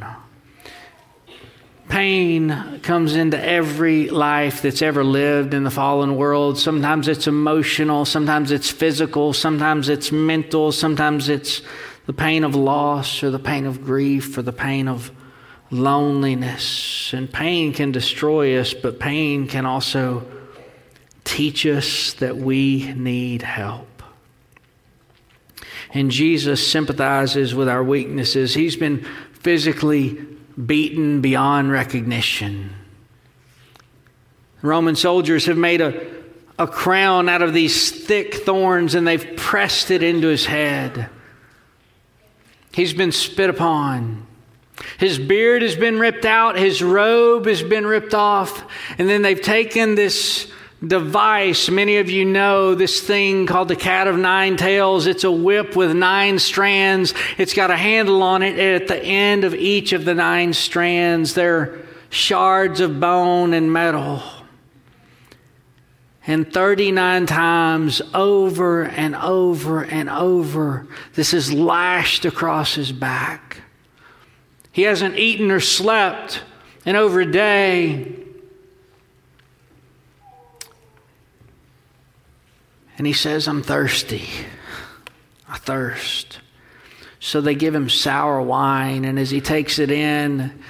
Pain 1.90 2.80
comes 2.84 3.16
into 3.16 3.44
every 3.44 4.12
life 4.12 4.62
that's 4.62 4.84
ever 4.84 5.04
lived 5.04 5.56
in 5.56 5.64
the 5.64 5.72
fallen 5.72 6.18
world. 6.18 6.60
Sometimes 6.60 7.08
it's 7.08 7.26
emotional, 7.26 8.06
sometimes 8.06 8.52
it's 8.52 8.70
physical, 8.70 9.34
sometimes 9.34 9.90
it's 9.90 10.12
mental, 10.12 10.72
sometimes 10.72 11.30
it's 11.30 11.64
the 12.06 12.14
pain 12.14 12.44
of 12.44 12.54
loss 12.54 13.24
or 13.24 13.32
the 13.32 13.40
pain 13.40 13.66
of 13.66 13.84
grief 13.84 14.38
or 14.38 14.44
the 14.44 14.54
pain 14.54 14.88
of 14.88 15.10
loneliness. 15.72 17.12
And 17.12 17.34
pain 17.34 17.74
can 17.74 17.92
destroy 17.92 18.60
us, 18.60 18.76
but 18.76 19.00
pain 19.00 19.48
can 19.48 19.66
also 19.66 20.28
teach 21.24 21.66
us 21.66 22.14
that 22.20 22.38
we 22.38 22.94
need 22.94 23.42
help. 23.42 23.97
And 25.94 26.12
Jesus 26.12 26.66
sympathizes 26.68 27.56
with 27.56 27.70
our 27.70 27.84
weaknesses. 27.84 28.54
He's 28.54 28.76
been 28.76 29.06
physically 29.34 30.18
beaten 30.66 31.22
beyond 31.22 31.72
recognition. 31.72 32.74
Roman 34.62 34.96
soldiers 34.96 35.46
have 35.46 35.58
made 35.58 35.82
a, 35.82 36.08
a 36.58 36.68
crown 36.68 37.30
out 37.30 37.42
of 37.42 37.54
these 37.54 38.06
thick 38.06 38.34
thorns 38.34 38.96
and 38.96 39.08
they've 39.08 39.36
pressed 39.38 39.92
it 39.92 40.04
into 40.04 40.28
his 40.28 40.46
head. 40.46 41.10
He's 42.72 42.94
been 42.94 43.12
spit 43.12 43.50
upon. 43.50 44.26
His 45.00 45.18
beard 45.18 45.64
has 45.64 45.76
been 45.76 46.00
ripped 46.00 46.26
out, 46.26 46.58
his 46.58 46.84
robe 46.84 47.48
has 47.48 47.64
been 47.64 47.86
ripped 47.86 48.14
off, 48.14 48.64
and 49.00 49.10
then 49.10 49.24
they've 49.24 49.42
taken 49.42 49.96
this 49.96 50.52
device. 50.86 51.70
Many 51.70 51.98
of 51.98 52.10
you 52.10 52.26
know 52.26 52.76
this 52.76 53.02
thing 53.02 53.46
called 53.46 53.68
the 53.68 53.76
cat 53.76 54.08
of 54.08 54.18
nine 54.18 54.58
tails. 54.58 55.08
It's 55.08 55.24
a 55.24 55.32
whip 55.32 55.76
with 55.76 55.96
nine 55.96 56.40
strands. 56.40 57.14
It's 57.38 57.54
got 57.54 57.72
a 57.72 57.78
handle 57.78 58.22
on 58.22 58.44
it. 58.44 58.60
And 58.60 58.82
At 58.82 58.88
the 58.88 59.04
end 59.04 59.44
of 59.44 59.56
each 59.56 59.94
of 59.94 60.06
the 60.06 60.14
nine 60.14 60.54
strands, 60.54 61.34
there 61.34 61.80
shards 62.10 62.80
of 62.80 63.00
bone 63.00 63.54
and 63.54 63.72
metal. 63.72 64.22
And 66.26 66.52
39 66.52 67.26
times 67.26 68.02
over 68.14 68.84
and 68.84 69.16
over 69.16 69.84
and 69.84 70.10
over, 70.10 70.86
this 71.16 71.34
is 71.34 71.54
lashed 71.54 72.26
across 72.26 72.76
his 72.76 72.92
back. 72.92 73.62
He 74.74 74.82
hasn't 74.82 75.18
eaten 75.18 75.50
or 75.52 75.62
slept 75.62 76.44
in 76.86 76.98
over 76.98 77.22
a 77.22 77.32
day. 77.32 78.27
And 82.98 83.06
he 83.06 83.14
says, 83.14 83.48
I'm 83.48 83.62
thirsty. 83.62 84.28
I 85.48 85.58
thirst. 85.58 86.40
So 87.20 87.42
they 87.42 87.56
give 87.56 87.74
him 87.74 87.90
sour 87.90 88.42
wine, 88.42 89.06
and 89.06 89.20
as 89.20 89.30
he 89.30 89.42
takes 89.42 89.80
it 89.80 89.92
in, 89.92 90.64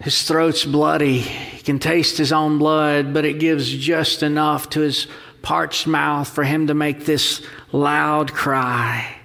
his 0.00 0.22
throat's 0.22 0.64
bloody. 0.64 1.18
He 1.18 1.62
can 1.62 1.78
taste 1.78 2.16
his 2.16 2.32
own 2.32 2.58
blood, 2.58 3.12
but 3.12 3.24
it 3.24 3.38
gives 3.38 3.70
just 3.70 4.22
enough 4.22 4.70
to 4.70 4.80
his 4.80 5.06
parched 5.42 5.86
mouth 5.86 6.28
for 6.28 6.44
him 6.44 6.66
to 6.66 6.74
make 6.74 7.04
this 7.06 7.42
loud 7.72 8.32
cry 8.32 9.16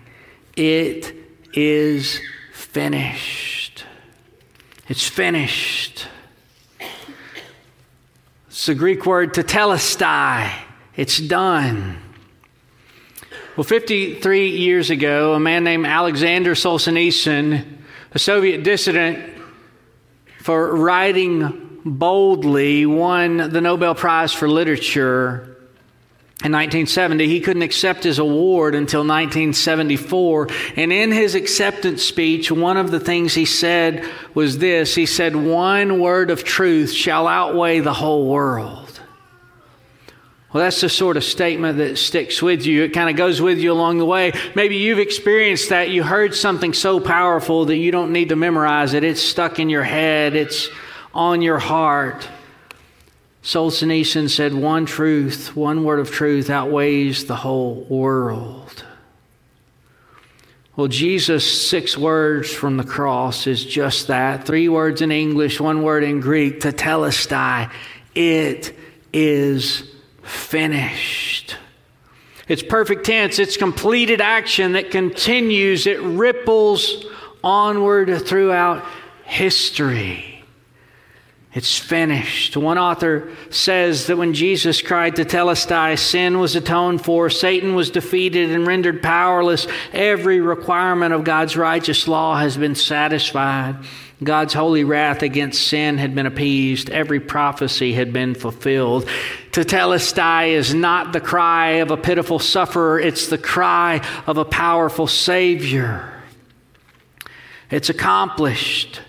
It 0.56 1.14
is 1.54 2.22
finished. 2.54 3.84
It's 4.88 5.08
finished. 5.08 6.08
It's 8.48 8.66
the 8.66 8.76
Greek 8.76 9.06
word 9.06 9.34
to 9.34 9.44
tetelestai. 9.44 10.65
It's 10.98 11.20
done. 11.20 11.98
Well, 13.58 13.64
53 13.64 14.50
years 14.50 14.90
ago, 14.90 15.34
a 15.34 15.40
man 15.40 15.64
named 15.64 15.86
Alexander 15.86 16.56
Solzhenitsyn, 16.56 17.66
a 18.12 18.20
Soviet 18.20 18.64
dissident, 18.64 19.34
for 20.40 20.76
writing 20.76 21.80
boldly, 21.86 22.86
won 22.86 23.38
the 23.38 23.62
Nobel 23.62 23.96
Prize 23.96 24.34
for 24.34 24.48
Literature 24.48 25.56
in 26.44 26.52
1970. 26.52 27.28
He 27.28 27.40
couldn't 27.40 27.62
accept 27.62 28.04
his 28.04 28.20
award 28.20 28.76
until 28.76 29.02
1974. 29.02 30.50
And 30.76 30.94
in 30.94 31.12
his 31.12 31.36
acceptance 31.36 32.04
speech, 32.04 32.52
one 32.52 32.78
of 32.78 32.92
the 32.92 33.00
things 33.00 33.34
he 33.34 33.46
said 33.46 34.06
was 34.34 34.58
this 34.58 34.96
He 34.96 35.06
said, 35.06 35.36
One 35.36 36.00
word 36.00 36.30
of 36.30 36.44
truth 36.44 36.92
shall 36.92 37.28
outweigh 37.28 37.80
the 37.80 37.94
whole 37.94 38.28
world. 38.28 38.85
Well, 40.56 40.64
that's 40.64 40.80
the 40.80 40.88
sort 40.88 41.18
of 41.18 41.26
statement 41.26 41.80
that 41.80 41.98
sticks 41.98 42.42
with 42.42 42.66
you. 42.66 42.84
It 42.84 42.94
kind 42.94 43.10
of 43.10 43.18
goes 43.18 43.42
with 43.42 43.60
you 43.60 43.74
along 43.74 43.98
the 43.98 44.06
way. 44.06 44.32
Maybe 44.56 44.78
you've 44.78 45.00
experienced 45.00 45.68
that. 45.68 45.90
You 45.90 46.02
heard 46.02 46.34
something 46.34 46.72
so 46.72 47.02
powerful 47.02 47.66
that 47.66 47.76
you 47.76 47.92
don't 47.92 48.14
need 48.14 48.30
to 48.30 48.38
memorize 48.38 48.94
it. 48.94 49.04
It's 49.04 49.22
stuck 49.22 49.60
in 49.60 49.68
your 49.68 49.84
head, 49.84 50.34
it's 50.34 50.70
on 51.14 51.42
your 51.42 51.60
heart. 51.60 52.30
Solzhenitsyn 53.44 54.30
said, 54.30 54.54
One 54.54 54.86
truth, 54.86 55.58
one 55.58 55.84
word 55.84 56.00
of 56.00 56.10
truth 56.10 56.50
outweighs 56.50 57.26
the 57.26 57.36
whole 57.36 57.86
world. 57.90 58.86
Well, 60.78 60.88
Jesus' 60.88 61.68
six 61.68 61.98
words 61.98 62.50
from 62.50 62.78
the 62.78 62.86
cross 62.86 63.46
is 63.46 63.66
just 63.66 64.08
that. 64.08 64.46
Three 64.46 64.70
words 64.70 65.02
in 65.02 65.12
English, 65.12 65.60
one 65.60 65.84
word 65.84 66.06
in 66.06 66.22
Greek, 66.22 66.62
tetelestai. 66.62 67.70
It 68.16 68.74
is 69.12 69.92
finished. 70.26 71.58
It's 72.48 72.62
perfect 72.64 73.06
tense, 73.06 73.40
it's 73.40 73.58
completed 73.58 74.22
action 74.22 74.74
that 74.74 74.92
continues, 74.92 75.88
it 75.88 76.00
ripples 76.02 77.06
onward 77.44 78.22
throughout 78.26 78.86
history. 79.24 80.35
It's 81.56 81.80
finished. 81.80 82.58
One 82.58 82.78
author 82.78 83.30
says 83.50 84.08
that 84.08 84.18
when 84.18 84.34
Jesus 84.34 84.82
cried 84.82 85.16
tetelestai, 85.16 85.98
sin 85.98 86.38
was 86.38 86.58
atoned 86.58 87.06
for, 87.06 87.30
Satan 87.30 87.76
was 87.76 87.90
defeated 87.90 88.52
and 88.52 88.68
rendered 88.68 89.02
powerless. 89.02 89.66
Every 89.94 90.42
requirement 90.42 91.14
of 91.14 91.24
God's 91.24 91.56
righteous 91.56 92.10
law 92.10 92.36
has 92.36 92.58
been 92.58 92.76
satisfied. 92.76 93.78
God's 94.22 94.54
holy 94.54 94.84
wrath 94.84 95.22
against 95.24 95.66
sin 95.66 95.98
had 95.98 96.14
been 96.14 96.26
appeased. 96.26 96.90
Every 96.90 97.22
prophecy 97.22 97.94
had 97.94 98.12
been 98.12 98.36
fulfilled. 98.36 99.08
To 99.54 99.62
Tetelestai 99.62 100.50
is 100.50 100.74
not 100.74 101.14
the 101.14 101.22
cry 101.22 101.78
of 101.78 101.90
a 101.90 101.96
pitiful 101.96 102.40
sufferer, 102.40 103.00
it's 103.00 103.28
the 103.28 103.38
cry 103.38 104.06
of 104.28 104.38
a 104.38 104.44
powerful 104.44 105.08
Savior. 105.08 106.12
It's 107.72 107.90
accomplished. 107.90 109.00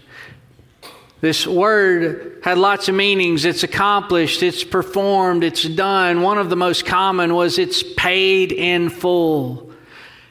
This 1.27 1.45
word 1.45 2.39
had 2.45 2.57
lots 2.57 2.89
of 2.89 2.95
meanings. 2.95 3.45
It's 3.45 3.65
accomplished, 3.65 4.45
it's 4.45 4.63
performed, 4.63 5.43
it's 5.43 5.65
done. 5.65 6.23
One 6.23 6.39
of 6.39 6.51
the 6.51 6.55
most 6.55 6.87
common 6.87 7.35
was 7.35 7.59
it's 7.59 7.83
paid 7.83 8.53
in 8.53 8.91
full. 8.91 9.73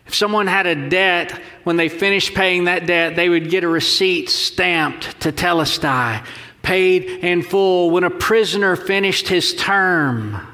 If 0.08 0.16
someone 0.16 0.48
had 0.48 0.66
a 0.68 0.88
debt, 0.88 1.38
when 1.66 1.76
they 1.76 1.90
finished 1.90 2.34
paying 2.34 2.64
that 2.64 2.88
debt, 2.88 3.18
they 3.18 3.28
would 3.28 3.50
get 3.50 3.66
a 3.66 3.68
receipt 3.68 4.30
stamped 4.30 5.20
tetelestai, 5.20 6.26
paid 6.62 7.04
in 7.04 7.42
full. 7.42 7.92
When 7.92 8.06
a 8.06 8.10
prisoner 8.10 8.78
finished 8.78 9.28
his 9.28 9.54
term, 9.54 10.48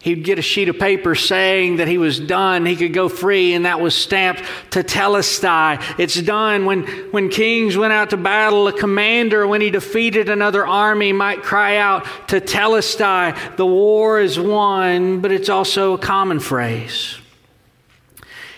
he'd 0.00 0.24
get 0.24 0.38
a 0.38 0.42
sheet 0.42 0.68
of 0.68 0.78
paper 0.78 1.14
saying 1.14 1.76
that 1.76 1.88
he 1.88 1.98
was 1.98 2.20
done, 2.20 2.64
he 2.64 2.76
could 2.76 2.92
go 2.92 3.08
free, 3.08 3.54
and 3.54 3.66
that 3.66 3.80
was 3.80 3.94
stamped 3.94 4.42
to 4.70 4.82
Telestai. 4.82 5.82
It's 5.98 6.20
done. 6.20 6.64
When, 6.66 6.82
when 7.10 7.28
kings 7.28 7.76
went 7.76 7.92
out 7.92 8.10
to 8.10 8.16
battle, 8.16 8.68
a 8.68 8.72
commander, 8.72 9.46
when 9.46 9.60
he 9.60 9.70
defeated 9.70 10.28
another 10.28 10.66
army, 10.66 11.12
might 11.12 11.42
cry 11.42 11.76
out 11.76 12.06
to 12.28 12.40
Telestai, 12.40 13.56
The 13.56 13.66
war 13.66 14.20
is 14.20 14.38
won, 14.38 15.20
but 15.20 15.32
it's 15.32 15.48
also 15.48 15.94
a 15.94 15.98
common 15.98 16.40
phrase. 16.40 17.16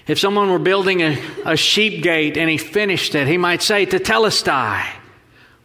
If 0.07 0.19
someone 0.19 0.51
were 0.51 0.59
building 0.59 1.03
a, 1.03 1.23
a 1.47 1.57
sheep 1.57 2.03
gate 2.03 2.37
and 2.37 2.51
he 2.51 2.59
finished 2.59 3.15
it, 3.15 3.29
he 3.29 3.39
might 3.39 3.63
say, 3.63 3.87
Tetelestai. 3.87 5.00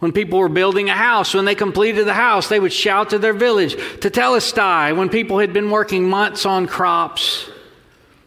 When 0.05 0.11
people 0.11 0.37
were 0.37 0.49
building 0.49 0.87
a 0.87 0.93
house, 0.93 1.33
when 1.33 1.45
they 1.45 1.55
completed 1.55 2.05
the 2.05 2.13
house, 2.13 2.47
they 2.47 2.59
would 2.59 2.71
shout 2.71 3.09
to 3.09 3.17
their 3.17 3.33
village, 3.33 3.73
to 3.73 4.11
Tetelestai. 4.11 4.95
When 4.95 5.09
people 5.09 5.39
had 5.39 5.51
been 5.51 5.71
working 5.71 6.07
months 6.07 6.45
on 6.45 6.67
crops 6.67 7.49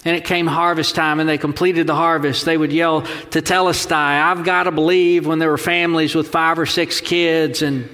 and 0.04 0.16
it 0.16 0.24
came 0.24 0.48
harvest 0.48 0.96
time 0.96 1.20
and 1.20 1.28
they 1.28 1.38
completed 1.38 1.86
the 1.86 1.94
harvest, 1.94 2.44
they 2.44 2.56
would 2.56 2.72
yell, 2.72 3.02
to 3.02 3.40
Tetelestai. 3.40 3.92
I've 3.92 4.42
got 4.42 4.64
to 4.64 4.72
believe 4.72 5.24
when 5.24 5.38
there 5.38 5.50
were 5.50 5.56
families 5.56 6.16
with 6.16 6.26
five 6.26 6.58
or 6.58 6.66
six 6.66 7.00
kids 7.00 7.62
and 7.62 7.88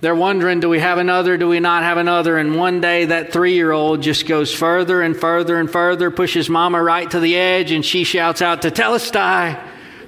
they're 0.00 0.14
wondering, 0.14 0.60
do 0.60 0.68
we 0.68 0.78
have 0.78 0.98
another? 0.98 1.36
Do 1.36 1.48
we 1.48 1.58
not 1.58 1.82
have 1.82 1.98
another? 1.98 2.38
And 2.38 2.54
one 2.54 2.80
day 2.80 3.06
that 3.06 3.32
three 3.32 3.54
year 3.54 3.72
old 3.72 4.02
just 4.02 4.28
goes 4.28 4.54
further 4.54 5.02
and 5.02 5.16
further 5.16 5.58
and 5.58 5.68
further, 5.68 6.12
pushes 6.12 6.48
mama 6.48 6.80
right 6.80 7.10
to 7.10 7.18
the 7.18 7.34
edge, 7.34 7.72
and 7.72 7.84
she 7.84 8.04
shouts 8.04 8.40
out 8.40 8.62
to 8.62 8.70
Tetelestai, 8.70 9.60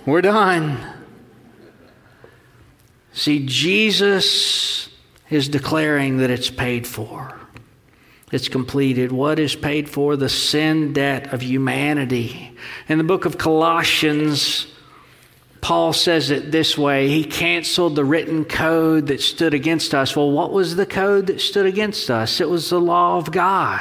we're 0.06 0.22
done. 0.22 0.95
See, 3.16 3.46
Jesus 3.46 4.90
is 5.30 5.48
declaring 5.48 6.18
that 6.18 6.28
it's 6.28 6.50
paid 6.50 6.86
for. 6.86 7.34
It's 8.30 8.48
completed. 8.48 9.10
What 9.10 9.38
is 9.38 9.56
paid 9.56 9.88
for? 9.88 10.16
The 10.16 10.28
sin 10.28 10.92
debt 10.92 11.32
of 11.32 11.40
humanity. 11.40 12.54
In 12.90 12.98
the 12.98 13.04
book 13.04 13.24
of 13.24 13.38
Colossians, 13.38 14.66
Paul 15.62 15.94
says 15.94 16.30
it 16.30 16.52
this 16.52 16.76
way 16.76 17.08
He 17.08 17.24
canceled 17.24 17.96
the 17.96 18.04
written 18.04 18.44
code 18.44 19.06
that 19.06 19.22
stood 19.22 19.54
against 19.54 19.94
us. 19.94 20.14
Well, 20.14 20.30
what 20.30 20.52
was 20.52 20.76
the 20.76 20.84
code 20.84 21.28
that 21.28 21.40
stood 21.40 21.64
against 21.64 22.10
us? 22.10 22.38
It 22.38 22.50
was 22.50 22.68
the 22.68 22.80
law 22.80 23.16
of 23.16 23.32
God. 23.32 23.80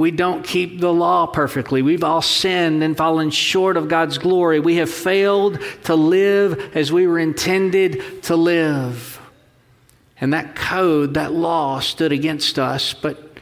We 0.00 0.10
don't 0.10 0.42
keep 0.42 0.80
the 0.80 0.90
law 0.90 1.26
perfectly. 1.26 1.82
We've 1.82 2.02
all 2.02 2.22
sinned 2.22 2.82
and 2.82 2.96
fallen 2.96 3.28
short 3.28 3.76
of 3.76 3.88
God's 3.88 4.16
glory. 4.16 4.58
We 4.58 4.76
have 4.76 4.88
failed 4.88 5.60
to 5.84 5.94
live 5.94 6.74
as 6.74 6.90
we 6.90 7.06
were 7.06 7.18
intended 7.18 8.22
to 8.22 8.34
live. 8.34 9.20
And 10.18 10.32
that 10.32 10.56
code, 10.56 11.12
that 11.14 11.34
law 11.34 11.80
stood 11.80 12.12
against 12.12 12.58
us. 12.58 12.94
But, 12.94 13.36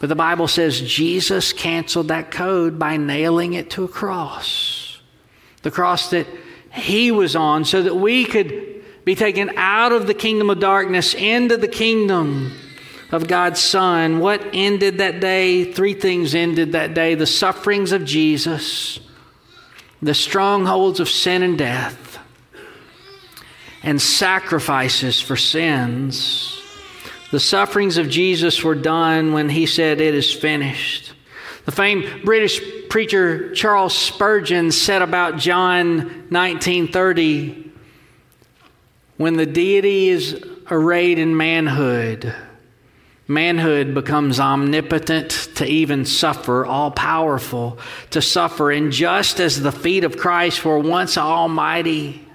but 0.00 0.10
the 0.10 0.14
Bible 0.14 0.48
says 0.48 0.82
Jesus 0.82 1.54
canceled 1.54 2.08
that 2.08 2.30
code 2.30 2.78
by 2.78 2.98
nailing 2.98 3.54
it 3.54 3.70
to 3.70 3.84
a 3.84 3.88
cross 3.88 5.00
the 5.62 5.70
cross 5.70 6.10
that 6.10 6.26
he 6.72 7.10
was 7.10 7.34
on, 7.34 7.64
so 7.64 7.82
that 7.82 7.94
we 7.94 8.26
could 8.26 8.82
be 9.04 9.14
taken 9.14 9.50
out 9.56 9.92
of 9.92 10.06
the 10.06 10.14
kingdom 10.14 10.50
of 10.50 10.60
darkness 10.60 11.14
into 11.14 11.56
the 11.56 11.68
kingdom 11.68 12.52
of 13.12 13.26
God's 13.26 13.60
Son. 13.60 14.20
What 14.20 14.42
ended 14.52 14.98
that 14.98 15.20
day? 15.20 15.72
Three 15.72 15.94
things 15.94 16.34
ended 16.34 16.72
that 16.72 16.94
day 16.94 17.14
the 17.14 17.26
sufferings 17.26 17.92
of 17.92 18.04
Jesus, 18.04 19.00
the 20.00 20.14
strongholds 20.14 21.00
of 21.00 21.08
sin 21.08 21.42
and 21.42 21.58
death, 21.58 22.18
and 23.82 24.00
sacrifices 24.00 25.20
for 25.20 25.36
sins. 25.36 26.56
The 27.30 27.40
sufferings 27.40 27.96
of 27.96 28.08
Jesus 28.08 28.62
were 28.62 28.74
done 28.74 29.32
when 29.32 29.48
he 29.48 29.66
said, 29.66 30.00
It 30.00 30.14
is 30.14 30.32
finished. 30.32 31.12
The 31.64 31.72
famed 31.72 32.24
British 32.24 32.60
preacher 32.88 33.54
Charles 33.54 33.96
Spurgeon 33.96 34.72
said 34.72 35.02
about 35.02 35.36
John 35.36 36.26
19:30 36.30 37.70
when 39.16 39.36
the 39.36 39.46
deity 39.46 40.08
is 40.08 40.42
arrayed 40.70 41.18
in 41.18 41.36
manhood 41.36 42.34
manhood 43.30 43.94
becomes 43.94 44.40
omnipotent 44.40 45.30
to 45.54 45.64
even 45.64 46.04
suffer 46.04 46.66
all 46.66 46.90
powerful 46.90 47.78
to 48.10 48.20
suffer 48.20 48.72
and 48.72 48.90
just 48.90 49.38
as 49.38 49.62
the 49.62 49.70
feet 49.70 50.02
of 50.02 50.16
Christ 50.16 50.64
were 50.64 50.80
once 50.80 51.16
almighty 51.16 52.26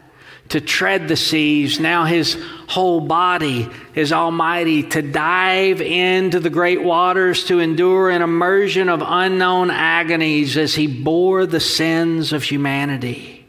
to 0.50 0.62
tread 0.62 1.10
the 1.10 1.18
seas. 1.18 1.82
Now 1.82 2.06
his 2.06 2.42
whole 2.70 3.02
body 3.02 3.70
is 3.94 4.14
almighty 4.14 4.84
to 4.84 5.02
dive 5.02 5.82
into 5.82 6.40
the 6.40 6.50
great 6.50 6.82
waters 6.82 7.44
to 7.46 7.60
endure 7.60 8.10
an 8.10 8.22
immersion 8.22 8.88
of 8.88 9.04
unknown 9.06 9.72
agonies 9.72 10.56
as 10.56 10.76
he 10.76 10.88
bore 10.88 11.46
the 11.46 11.60
sins 11.60 12.32
of 12.32 12.42
humanity. 12.42 13.46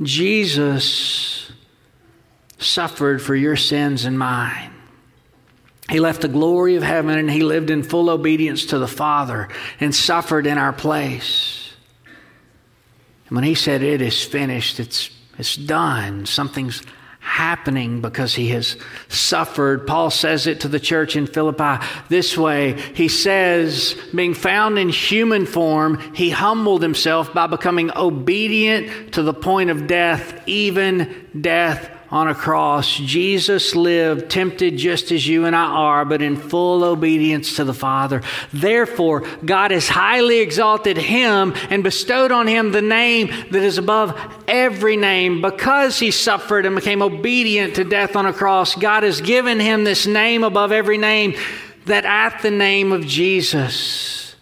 Jesus 0.00 1.52
suffered 2.58 3.20
for 3.20 3.34
your 3.34 3.56
sins 3.56 4.06
and 4.06 4.18
mine. 4.18 4.79
He 5.90 6.00
left 6.00 6.22
the 6.22 6.28
glory 6.28 6.76
of 6.76 6.82
heaven 6.82 7.18
and 7.18 7.30
he 7.30 7.42
lived 7.42 7.70
in 7.70 7.82
full 7.82 8.10
obedience 8.10 8.66
to 8.66 8.78
the 8.78 8.88
Father 8.88 9.48
and 9.80 9.94
suffered 9.94 10.46
in 10.46 10.56
our 10.56 10.72
place. 10.72 11.72
And 13.26 13.36
when 13.36 13.44
he 13.44 13.54
said, 13.54 13.82
It 13.82 14.00
is 14.00 14.22
finished, 14.22 14.78
it's 14.80 15.10
it's 15.40 15.56
done. 15.56 16.26
Something's 16.26 16.82
happening 17.18 18.02
because 18.02 18.34
he 18.34 18.48
has 18.48 18.76
suffered. 19.08 19.86
Paul 19.86 20.10
says 20.10 20.46
it 20.46 20.60
to 20.60 20.68
the 20.68 20.78
church 20.78 21.16
in 21.16 21.26
Philippi 21.26 21.84
this 22.08 22.36
way 22.36 22.80
He 22.94 23.08
says, 23.08 23.96
being 24.14 24.34
found 24.34 24.78
in 24.78 24.90
human 24.90 25.46
form, 25.46 25.98
he 26.14 26.30
humbled 26.30 26.82
himself 26.82 27.32
by 27.32 27.46
becoming 27.46 27.90
obedient 27.96 29.14
to 29.14 29.22
the 29.22 29.34
point 29.34 29.70
of 29.70 29.86
death, 29.86 30.42
even 30.46 31.28
death 31.40 31.90
on 32.10 32.26
a 32.26 32.34
cross. 32.34 32.96
Jesus 32.96 33.76
lived 33.76 34.30
tempted 34.30 34.76
just 34.76 35.12
as 35.12 35.26
you 35.26 35.44
and 35.44 35.54
I 35.54 35.64
are, 35.64 36.04
but 36.04 36.22
in 36.22 36.36
full 36.36 36.82
obedience 36.82 37.56
to 37.56 37.64
the 37.64 37.74
Father. 37.74 38.22
Therefore, 38.52 39.20
God 39.44 39.70
has 39.70 39.88
highly 39.88 40.40
exalted 40.40 40.96
him 40.96 41.54
and 41.68 41.84
bestowed 41.84 42.32
on 42.32 42.48
him 42.48 42.72
the 42.72 42.82
name 42.82 43.28
that 43.50 43.62
is 43.62 43.78
above 43.78 44.18
every 44.48 44.96
name. 44.96 45.40
Because 45.40 45.98
he 45.98 46.10
suffered 46.10 46.66
and 46.66 46.74
became 46.74 47.02
obedient 47.02 47.76
to 47.76 47.84
death 47.84 48.16
on 48.16 48.26
a 48.26 48.32
cross, 48.32 48.74
God 48.74 49.04
has 49.04 49.20
given 49.20 49.60
him 49.60 49.84
this 49.84 50.06
name 50.06 50.42
above 50.42 50.72
every 50.72 50.98
name, 50.98 51.34
that 51.86 52.04
at 52.04 52.42
the 52.42 52.50
name 52.50 52.92
of 52.92 53.06
Jesus, 53.06 54.34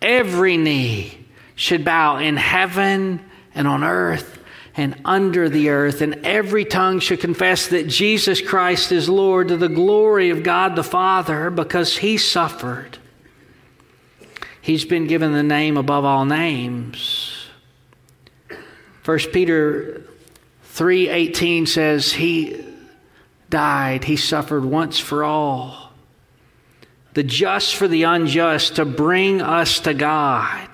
every 0.00 0.56
knee 0.56 1.26
should 1.56 1.84
bow 1.84 2.18
in 2.18 2.36
heaven 2.36 3.24
and 3.54 3.66
on 3.66 3.82
earth 3.82 4.37
and 4.78 4.94
under 5.04 5.48
the 5.48 5.70
earth, 5.70 6.00
and 6.00 6.24
every 6.24 6.64
tongue 6.64 7.00
should 7.00 7.18
confess 7.18 7.66
that 7.66 7.88
Jesus 7.88 8.40
Christ 8.40 8.92
is 8.92 9.08
Lord 9.08 9.48
to 9.48 9.56
the 9.56 9.68
glory 9.68 10.30
of 10.30 10.44
God 10.44 10.76
the 10.76 10.84
Father 10.84 11.50
because 11.50 11.98
he 11.98 12.16
suffered. 12.16 12.96
He's 14.62 14.84
been 14.84 15.08
given 15.08 15.32
the 15.32 15.42
name 15.42 15.76
above 15.76 16.04
all 16.04 16.24
names. 16.24 17.48
1 19.04 19.18
Peter 19.32 20.04
3:18 20.74 21.66
says 21.66 22.12
he 22.12 22.64
died, 23.50 24.04
he 24.04 24.16
suffered 24.16 24.64
once 24.64 25.00
for 25.00 25.24
all. 25.24 25.92
The 27.14 27.24
just 27.24 27.74
for 27.74 27.88
the 27.88 28.04
unjust 28.04 28.76
to 28.76 28.84
bring 28.84 29.42
us 29.42 29.80
to 29.80 29.92
God. 29.92 30.67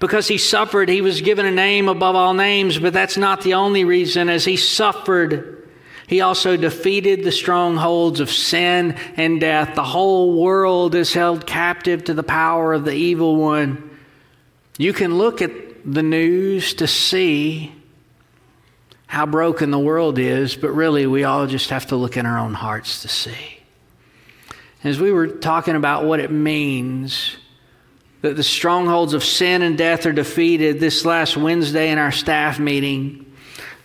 Because 0.00 0.28
he 0.28 0.38
suffered, 0.38 0.88
he 0.88 1.00
was 1.00 1.20
given 1.20 1.46
a 1.46 1.50
name 1.50 1.88
above 1.88 2.16
all 2.16 2.34
names, 2.34 2.78
but 2.78 2.92
that's 2.92 3.16
not 3.16 3.42
the 3.42 3.54
only 3.54 3.84
reason. 3.84 4.28
As 4.28 4.44
he 4.44 4.56
suffered, 4.56 5.68
he 6.06 6.20
also 6.20 6.56
defeated 6.56 7.24
the 7.24 7.32
strongholds 7.32 8.20
of 8.20 8.30
sin 8.30 8.96
and 9.16 9.40
death. 9.40 9.74
The 9.74 9.84
whole 9.84 10.40
world 10.40 10.94
is 10.94 11.12
held 11.12 11.46
captive 11.46 12.04
to 12.04 12.14
the 12.14 12.22
power 12.22 12.72
of 12.72 12.84
the 12.84 12.92
evil 12.92 13.36
one. 13.36 13.90
You 14.76 14.92
can 14.92 15.16
look 15.16 15.40
at 15.40 15.52
the 15.84 16.02
news 16.02 16.74
to 16.74 16.86
see 16.86 17.72
how 19.06 19.26
broken 19.26 19.70
the 19.70 19.78
world 19.78 20.18
is, 20.18 20.56
but 20.56 20.70
really 20.70 21.06
we 21.06 21.24
all 21.24 21.46
just 21.46 21.70
have 21.70 21.86
to 21.86 21.96
look 21.96 22.16
in 22.16 22.26
our 22.26 22.38
own 22.38 22.54
hearts 22.54 23.02
to 23.02 23.08
see. 23.08 23.60
As 24.82 25.00
we 25.00 25.12
were 25.12 25.28
talking 25.28 25.76
about 25.76 26.04
what 26.04 26.20
it 26.20 26.30
means 26.30 27.36
that 28.24 28.36
the 28.36 28.42
strongholds 28.42 29.12
of 29.12 29.22
sin 29.22 29.60
and 29.60 29.76
death 29.76 30.06
are 30.06 30.12
defeated. 30.12 30.80
This 30.80 31.04
last 31.04 31.36
Wednesday 31.36 31.90
in 31.90 31.98
our 31.98 32.10
staff 32.10 32.58
meeting, 32.58 33.30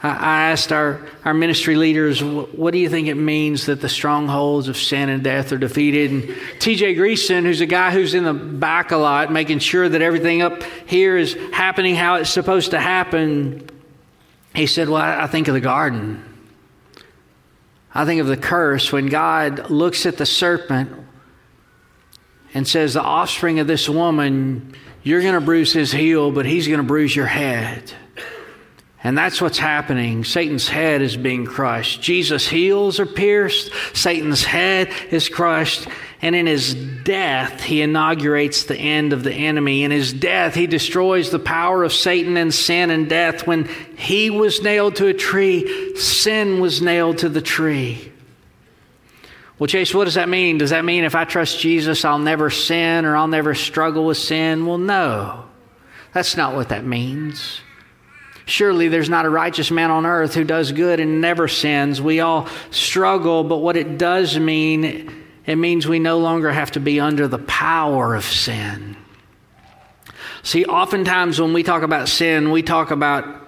I 0.01 0.51
asked 0.51 0.71
our, 0.71 1.05
our 1.25 1.33
ministry 1.33 1.75
leaders, 1.75 2.23
what 2.23 2.71
do 2.71 2.77
you 2.77 2.87
think 2.87 3.09
it 3.09 3.15
means 3.15 3.65
that 3.65 3.81
the 3.81 3.89
strongholds 3.89 4.69
of 4.69 4.77
sin 4.77 5.09
and 5.09 5.21
death 5.21 5.51
are 5.51 5.57
defeated? 5.57 6.11
And 6.11 6.23
TJ 6.61 6.95
Greason, 6.95 7.43
who's 7.43 7.59
a 7.59 7.65
guy 7.65 7.91
who's 7.91 8.13
in 8.13 8.23
the 8.23 8.33
back 8.33 8.91
a 8.91 8.95
lot, 8.95 9.29
making 9.29 9.59
sure 9.59 9.89
that 9.89 10.01
everything 10.01 10.41
up 10.41 10.63
here 10.85 11.17
is 11.17 11.33
happening 11.51 11.95
how 11.95 12.15
it's 12.15 12.29
supposed 12.29 12.71
to 12.71 12.79
happen, 12.79 13.69
he 14.55 14.67
said, 14.67 14.87
Well, 14.87 15.01
I 15.01 15.27
think 15.27 15.49
of 15.49 15.53
the 15.53 15.59
garden. 15.59 16.23
I 17.93 18.05
think 18.05 18.21
of 18.21 18.27
the 18.27 18.37
curse 18.37 18.89
when 18.89 19.07
God 19.07 19.69
looks 19.69 20.05
at 20.05 20.15
the 20.15 20.25
serpent 20.25 21.08
and 22.53 22.67
says, 22.67 22.93
The 22.93 23.01
offspring 23.01 23.59
of 23.59 23.67
this 23.67 23.87
woman, 23.87 24.73
you're 25.03 25.21
going 25.21 25.33
to 25.33 25.41
bruise 25.41 25.73
his 25.73 25.91
heel, 25.91 26.31
but 26.31 26.45
he's 26.45 26.67
going 26.67 26.79
to 26.79 26.85
bruise 26.85 27.15
your 27.15 27.25
head. 27.25 27.91
And 29.01 29.17
that's 29.17 29.41
what's 29.41 29.57
happening. 29.57 30.25
Satan's 30.25 30.67
head 30.67 31.01
is 31.01 31.15
being 31.15 31.45
crushed. 31.45 32.01
Jesus' 32.01 32.47
heels 32.49 32.99
are 32.99 33.05
pierced, 33.05 33.71
Satan's 33.93 34.43
head 34.43 34.91
is 35.09 35.29
crushed. 35.29 35.87
And 36.21 36.35
in 36.35 36.47
his 36.47 36.73
death, 36.75 37.61
he 37.61 37.81
inaugurates 37.81 38.65
the 38.65 38.75
end 38.75 39.13
of 39.13 39.23
the 39.23 39.33
enemy. 39.33 39.85
In 39.85 39.91
his 39.91 40.11
death, 40.11 40.53
he 40.53 40.67
destroys 40.67 41.29
the 41.29 41.39
power 41.39 41.85
of 41.85 41.93
Satan 41.93 42.35
and 42.35 42.53
sin 42.53 42.89
and 42.89 43.07
death. 43.07 43.47
When 43.47 43.69
he 43.95 44.29
was 44.29 44.61
nailed 44.61 44.97
to 44.97 45.07
a 45.07 45.13
tree, 45.13 45.95
sin 45.95 46.59
was 46.59 46.81
nailed 46.81 47.19
to 47.19 47.29
the 47.29 47.41
tree. 47.41 48.11
Well, 49.59 49.67
Chase, 49.67 49.93
what 49.93 50.05
does 50.05 50.13
that 50.13 50.29
mean? 50.29 50.57
Does 50.57 50.69
that 50.69 50.85
mean 50.85 51.03
if 51.03 51.15
I 51.15 51.25
trust 51.25 51.59
Jesus, 51.59 52.05
I'll 52.05 52.17
never 52.17 52.49
sin 52.49 53.03
or 53.03 53.17
I'll 53.17 53.27
never 53.27 53.53
struggle 53.53 54.05
with 54.05 54.17
sin? 54.17 54.65
Well, 54.65 54.77
no. 54.77 55.45
That's 56.13 56.37
not 56.37 56.55
what 56.55 56.69
that 56.69 56.85
means. 56.85 57.59
Surely 58.45 58.87
there's 58.87 59.09
not 59.09 59.25
a 59.25 59.29
righteous 59.29 59.69
man 59.69 59.91
on 59.91 60.05
earth 60.05 60.33
who 60.33 60.45
does 60.45 60.71
good 60.71 61.01
and 61.01 61.19
never 61.19 61.47
sins. 61.47 62.01
We 62.01 62.21
all 62.21 62.47
struggle, 62.71 63.43
but 63.43 63.57
what 63.57 63.75
it 63.75 63.97
does 63.97 64.39
mean, 64.39 65.25
it 65.45 65.57
means 65.57 65.87
we 65.87 65.99
no 65.99 66.19
longer 66.19 66.51
have 66.51 66.71
to 66.71 66.79
be 66.79 66.99
under 66.99 67.27
the 67.27 67.37
power 67.37 68.15
of 68.15 68.23
sin. 68.23 68.95
See, 70.41 70.65
oftentimes 70.65 71.39
when 71.39 71.51
we 71.51 71.63
talk 71.63 71.83
about 71.83 72.07
sin, 72.07 72.49
we 72.49 72.63
talk 72.63 72.91
about 72.91 73.47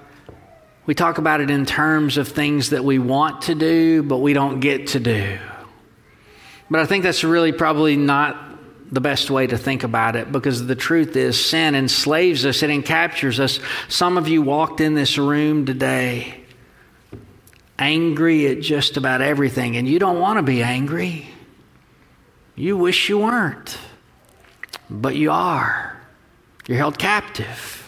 we 0.85 0.95
talk 0.95 1.19
about 1.19 1.41
it 1.41 1.49
in 1.49 1.65
terms 1.65 2.17
of 2.17 2.27
things 2.27 2.71
that 2.71 2.83
we 2.83 2.99
want 2.99 3.43
to 3.43 3.55
do, 3.55 4.03
but 4.03 4.17
we 4.17 4.33
don't 4.33 4.59
get 4.59 4.87
to 4.87 4.99
do. 4.99 5.37
But 6.71 6.79
I 6.79 6.85
think 6.85 7.03
that's 7.03 7.25
really 7.25 7.51
probably 7.51 7.97
not 7.97 8.47
the 8.93 9.01
best 9.01 9.29
way 9.29 9.45
to 9.45 9.57
think 9.57 9.83
about 9.83 10.15
it 10.15 10.31
because 10.31 10.65
the 10.65 10.75
truth 10.75 11.17
is 11.17 11.43
sin 11.43 11.75
enslaves 11.75 12.45
us, 12.45 12.63
it 12.63 12.69
encaptures 12.69 13.39
us. 13.39 13.59
Some 13.89 14.17
of 14.17 14.29
you 14.29 14.41
walked 14.41 14.79
in 14.79 14.95
this 14.95 15.17
room 15.17 15.65
today 15.65 16.37
angry 17.77 18.47
at 18.47 18.61
just 18.61 18.95
about 18.95 19.21
everything, 19.21 19.75
and 19.75 19.85
you 19.85 19.99
don't 19.99 20.19
want 20.19 20.37
to 20.37 20.43
be 20.43 20.63
angry. 20.63 21.27
You 22.55 22.77
wish 22.77 23.09
you 23.09 23.17
weren't, 23.17 23.77
but 24.89 25.15
you 25.15 25.31
are. 25.31 25.99
You're 26.67 26.77
held 26.77 26.97
captive. 26.97 27.80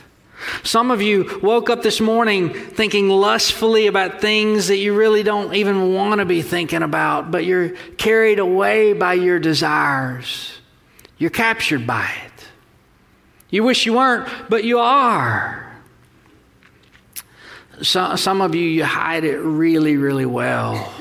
Some 0.63 0.91
of 0.91 1.01
you 1.01 1.39
woke 1.41 1.69
up 1.69 1.83
this 1.83 1.99
morning 2.01 2.53
thinking 2.53 3.09
lustfully 3.09 3.87
about 3.87 4.21
things 4.21 4.67
that 4.67 4.77
you 4.77 4.95
really 4.95 5.23
don't 5.23 5.53
even 5.53 5.93
want 5.93 6.19
to 6.19 6.25
be 6.25 6.41
thinking 6.41 6.83
about, 6.83 7.31
but 7.31 7.45
you're 7.45 7.69
carried 7.97 8.39
away 8.39 8.93
by 8.93 9.13
your 9.13 9.39
desires. 9.39 10.59
You're 11.17 11.29
captured 11.29 11.87
by 11.87 12.09
it. 12.25 12.47
You 13.49 13.63
wish 13.63 13.85
you 13.85 13.93
weren't, 13.93 14.27
but 14.49 14.63
you 14.63 14.79
are. 14.79 15.63
So, 17.81 18.15
some 18.15 18.41
of 18.41 18.55
you, 18.55 18.63
you 18.63 18.85
hide 18.85 19.23
it 19.23 19.37
really, 19.39 19.97
really 19.97 20.25
well. 20.25 20.93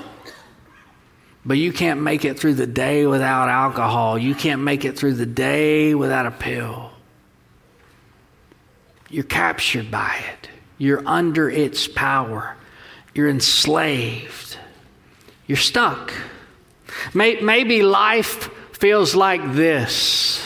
But 1.44 1.54
you 1.54 1.72
can't 1.72 2.00
make 2.02 2.24
it 2.24 2.38
through 2.38 2.54
the 2.54 2.66
day 2.66 3.06
without 3.06 3.48
alcohol. 3.48 4.16
You 4.16 4.34
can't 4.34 4.62
make 4.62 4.84
it 4.84 4.96
through 4.96 5.14
the 5.14 5.26
day 5.26 5.94
without 5.94 6.26
a 6.26 6.30
pill. 6.30 6.91
You're 9.12 9.24
captured 9.24 9.90
by 9.90 10.24
it, 10.32 10.48
you're 10.78 11.06
under 11.06 11.50
its 11.50 11.86
power, 11.86 12.56
you're 13.14 13.28
enslaved, 13.28 14.56
you're 15.46 15.58
stuck. 15.58 16.14
Maybe 17.12 17.82
life 17.82 18.48
feels 18.72 19.14
like 19.14 19.52
this. 19.52 20.42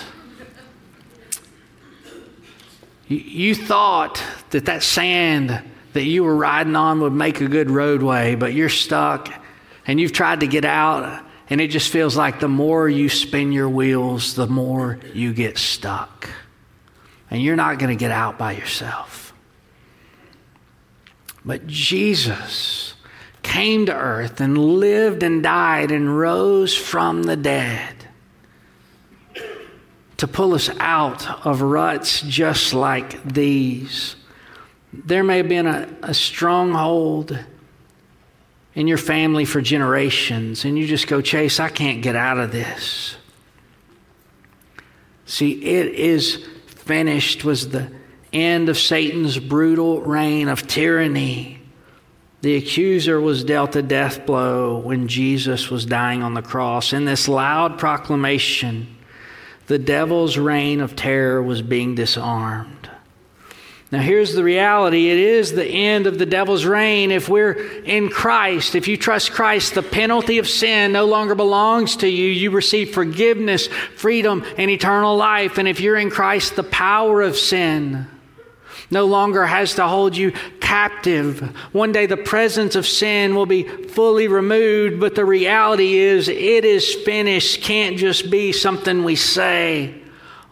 You 3.07 3.55
thought 3.55 4.21
that 4.51 4.65
that 4.65 4.83
sand 4.83 5.63
that 5.93 6.03
you 6.03 6.25
were 6.25 6.35
riding 6.35 6.75
on 6.75 7.01
would 7.03 7.13
make 7.13 7.41
a 7.41 7.47
good 7.47 7.71
roadway, 7.71 8.35
but 8.35 8.53
you're 8.53 8.69
stuck 8.69 9.33
and 9.87 10.01
you've 10.01 10.13
tried 10.13 10.41
to 10.41 10.49
get 10.49 10.65
out, 10.65 11.25
and 11.49 11.61
it 11.61 11.69
just 11.69 11.93
feels 11.93 12.17
like 12.17 12.41
the 12.41 12.49
more 12.49 12.89
you 12.89 13.09
spin 13.09 13.53
your 13.53 13.69
wheels, 13.69 14.35
the 14.35 14.49
more 14.49 14.99
you 15.15 15.33
get 15.33 15.57
stuck 15.57 16.29
and 17.31 17.43
you're 17.43 17.57
not 17.57 17.79
going 17.79 17.91
to 17.91 17.99
get 17.99 18.11
out 18.11 18.39
by 18.39 18.53
yourself. 18.53 19.33
But 21.45 21.67
Jesus 21.67 22.95
came 23.43 23.87
to 23.87 23.95
earth 23.95 24.41
and 24.41 24.59
lived 24.59 25.23
and 25.23 25.43
died 25.43 25.91
and 25.93 26.19
rose 26.19 26.77
from 26.77 27.23
the 27.23 27.37
dead 27.37 27.95
to 30.17 30.27
pull 30.27 30.55
us 30.55 30.71
out 30.81 31.47
of 31.47 31.63
ruts 31.63 32.23
just 32.23 32.75
like 32.75 33.23
these. 33.25 34.17
There 34.93 35.23
may 35.23 35.39
have 35.39 35.49
been 35.49 35.67
a, 35.67 35.89
a 36.03 36.15
stronghold 36.15 37.39
in 38.75 38.87
your 38.87 38.99
family 38.99 39.45
for 39.45 39.61
generations, 39.61 40.65
and 40.65 40.79
you 40.79 40.87
just 40.87 41.07
go, 41.07 41.21
Chase, 41.21 41.61
I 41.61 41.69
can't 41.69 42.03
get 42.03 42.17
out 42.17 42.39
of 42.39 42.53
this. 42.53 43.17
See, 45.27 45.53
it 45.65 45.95
is 45.95 46.47
finished 46.87 47.45
was 47.45 47.69
the 47.69 47.91
end 48.33 48.69
of 48.69 48.79
Satan's 48.79 49.39
brutal 49.39 50.01
reign 50.01 50.49
of 50.49 50.67
tyranny. 50.67 51.61
The 52.43 52.57
accuser 52.57 53.21
was 53.21 53.45
dealt 53.45 53.77
a 53.77 53.83
death 53.83 54.25
blow 54.25 54.79
when 54.79 55.09
Jesus 55.09 55.69
was 55.69 55.85
dying 55.85 56.23
on 56.23 56.35
the 56.35 56.43
cross. 56.43 56.93
In 56.93 57.05
this 57.05 57.29
loud 57.29 57.79
proclamation, 57.79 58.97
the 59.67 59.79
devil's 59.79 60.39
reign 60.39 60.81
of 60.81 60.95
terror 60.95 61.43
was 61.43 61.61
being 61.61 61.97
disarmed. 61.97 62.89
Now, 63.97 64.03
here's 64.03 64.35
the 64.35 64.45
reality 64.45 65.09
it 65.09 65.17
is 65.17 65.53
the 65.53 65.65
end 65.65 66.07
of 66.07 66.19
the 66.19 66.27
devil's 66.27 66.67
reign. 66.67 67.11
If 67.11 67.31
we're 67.31 67.53
in 67.53 68.11
Christ, 68.11 68.75
if 68.75 68.89
you 68.89 68.99
trust 68.99 69.33
Christ, 69.33 69.75
the 69.75 69.83
penalty 69.83 70.37
of 70.37 70.47
sin 70.47 70.93
no 70.93 71.07
longer 71.07 71.35
belongs 71.35 71.97
to 71.97 72.07
you. 72.07 72.29
You 72.29 72.51
receive 72.51 72.93
forgiveness, 72.93 73.69
freedom, 73.97 74.45
and 74.59 74.71
eternal 74.71 75.17
life. 75.17 75.57
And 75.57 75.67
if 75.67 75.81
you're 75.81 75.97
in 75.97 76.11
Christ, 76.11 76.57
the 76.57 76.63
power 76.63 77.23
of 77.23 77.39
sin 77.39 78.07
no 78.91 79.07
longer 79.07 79.47
has 79.47 79.77
to 79.77 79.89
hold 79.89 80.15
you 80.15 80.33
captive. 80.61 81.41
One 81.73 81.93
day 81.93 82.05
the 82.05 82.19
presence 82.19 82.75
of 82.75 82.87
sin 82.87 83.35
will 83.35 83.47
be 83.47 83.63
fully 83.63 84.29
removed, 84.29 85.01
but 85.01 85.15
the 85.15 85.25
reality 85.25 85.95
is 85.95 86.29
it 86.29 86.67
is 86.67 86.95
finished 86.97 87.63
can't 87.63 87.97
just 87.97 88.31
be 88.31 88.53
something 88.53 89.05
we 89.05 89.17
say 89.17 89.95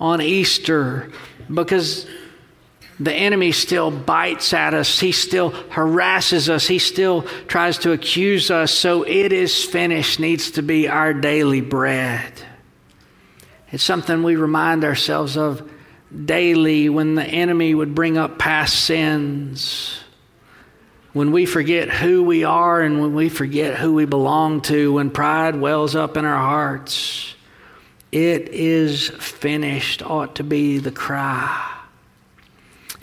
on 0.01 0.23
Easter 0.23 1.11
because 1.53 2.07
the 3.01 3.13
enemy 3.13 3.53
still 3.53 3.91
bites 3.91 4.53
at 4.53 4.73
us. 4.73 5.01
He 5.01 5.13
still 5.13 5.51
harasses 5.71 6.49
us. 6.49 6.67
He 6.67 6.79
still 6.79 7.23
tries 7.49 7.79
to 7.79 7.93
accuse 7.93 8.51
us. 8.51 8.73
So 8.73 9.03
it 9.03 9.33
is 9.33 9.65
finished 9.65 10.21
needs 10.21 10.53
to 10.53 10.63
be 10.63 10.89
our 10.89 11.13
daily 11.13 11.61
bread. 11.61 12.33
It's 13.73 13.83
something 13.83 14.23
we 14.23 14.37
remind 14.37 14.85
ourselves 14.85 15.37
of 15.37 15.69
daily 16.25 16.89
when 16.89 17.17
the 17.17 17.25
enemy 17.25 17.75
would 17.75 17.95
bring 17.95 18.17
up 18.17 18.39
past 18.39 18.85
sins. 18.85 19.99
When 21.13 21.33
we 21.33 21.47
forget 21.47 21.91
who 21.91 22.23
we 22.23 22.45
are 22.45 22.81
and 22.81 23.01
when 23.01 23.15
we 23.15 23.29
forget 23.29 23.77
who 23.77 23.95
we 23.95 24.05
belong 24.05 24.61
to, 24.63 24.93
when 24.93 25.11
pride 25.11 25.57
wells 25.57 25.97
up 25.97 26.17
in 26.17 26.25
our 26.25 26.39
hearts, 26.39 27.35
it 28.13 28.49
is 28.51 29.09
finished 29.09 30.03
ought 30.03 30.37
to 30.37 30.45
be 30.45 30.79
the 30.79 30.93
cry. 30.93 31.74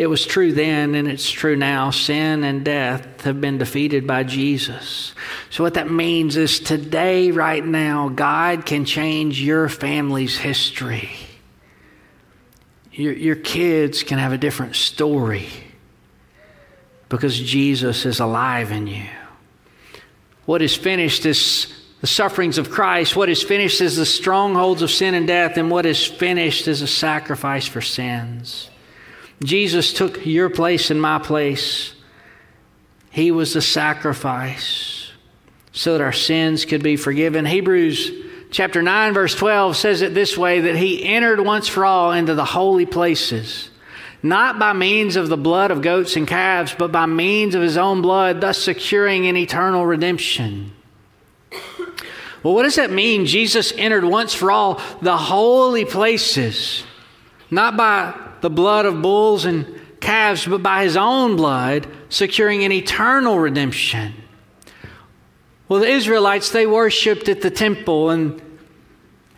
It 0.02 0.10
was 0.10 0.26
true 0.26 0.52
then 0.52 0.96
and 0.96 1.08
it's 1.08 1.30
true 1.30 1.56
now. 1.56 1.92
Sin 1.92 2.44
and 2.44 2.66
death 2.66 3.22
have 3.22 3.40
been 3.40 3.60
defeated 3.60 4.08
by 4.08 4.24
Jesus. 4.24 5.14
So, 5.52 5.64
what 5.64 5.76
that 5.76 5.92
means 5.92 6.38
is 6.38 6.60
today, 6.60 7.30
right 7.30 7.64
now, 7.64 8.10
God 8.10 8.66
can 8.66 8.86
change 8.86 9.40
your 9.40 9.70
family's 9.70 10.36
history. 10.36 11.12
Your, 12.92 13.14
your 13.14 13.36
kids 13.36 14.02
can 14.02 14.18
have 14.18 14.32
a 14.32 14.40
different 14.40 14.76
story 14.76 15.50
because 17.08 17.40
Jesus 17.40 18.04
is 18.08 18.20
alive 18.20 18.72
in 18.72 18.88
you. 18.88 19.06
What 20.48 20.64
is 20.64 20.76
finished 20.76 21.28
is 21.28 21.72
the 22.00 22.08
sufferings 22.08 22.58
of 22.58 22.72
Christ. 22.72 23.16
What 23.16 23.30
is 23.30 23.44
finished 23.44 23.82
is 23.82 23.98
the 23.98 24.08
strongholds 24.08 24.82
of 24.82 24.90
sin 24.90 25.14
and 25.14 25.28
death, 25.28 25.58
and 25.58 25.70
what 25.70 25.86
is 25.86 26.04
finished 26.04 26.68
is 26.68 26.82
a 26.82 26.88
sacrifice 26.88 27.68
for 27.68 27.82
sins. 27.82 28.71
Jesus 29.44 29.94
took 29.94 30.26
your 30.26 30.50
place 30.50 30.92
and 30.92 31.02
my 31.02 31.20
place. 31.20 31.96
He 33.10 33.32
was 33.32 33.54
the 33.54 33.62
sacrifice 33.62 35.12
so 35.72 35.94
that 35.94 36.04
our 36.04 36.14
sins 36.14 36.66
could 36.66 36.84
be 36.84 36.96
forgiven. 36.96 37.46
Hebrews 37.46 38.12
chapter 38.52 38.82
9, 38.82 39.14
verse 39.14 39.36
12 39.36 39.76
says 39.76 40.02
it 40.02 40.14
this 40.14 40.38
way 40.38 40.62
that 40.62 40.76
he 40.76 41.04
entered 41.04 41.40
once 41.40 41.68
for 41.68 41.86
all 41.86 42.12
into 42.12 42.36
the 42.36 42.46
holy 42.46 42.86
places, 42.86 43.70
not 44.22 44.60
by 44.60 44.74
means 44.74 45.16
of 45.16 45.30
the 45.30 45.38
blood 45.38 45.72
of 45.72 45.82
goats 45.82 46.16
and 46.16 46.28
calves, 46.28 46.76
but 46.78 46.92
by 46.92 47.06
means 47.06 47.56
of 47.56 47.62
his 47.62 47.78
own 47.78 48.02
blood, 48.02 48.42
thus 48.42 48.58
securing 48.58 49.28
an 49.28 49.38
eternal 49.38 49.86
redemption. 49.86 50.74
Well, 52.44 52.56
what 52.56 52.64
does 52.64 52.76
that 52.76 52.92
mean? 52.92 53.26
Jesus 53.26 53.72
entered 53.76 54.04
once 54.04 54.34
for 54.34 54.52
all 54.52 54.82
the 55.02 55.18
holy 55.18 55.86
places, 55.86 56.84
not 57.50 57.78
by 57.78 58.14
the 58.42 58.50
blood 58.50 58.86
of 58.86 59.02
bulls 59.02 59.46
and 59.46 59.80
calves, 60.00 60.46
but 60.46 60.64
by 60.64 60.84
his 60.84 60.98
own 60.98 61.36
blood, 61.36 61.88
securing 62.10 62.64
an 62.64 62.72
eternal 62.72 63.40
redemption. 63.40 64.14
Well, 65.68 65.80
the 65.80 65.88
Israelites, 65.88 66.52
they 66.52 66.68
worshiped 66.68 67.30
at 67.30 67.42
the 67.42 67.52
temple 67.52 68.10
and, 68.10 68.42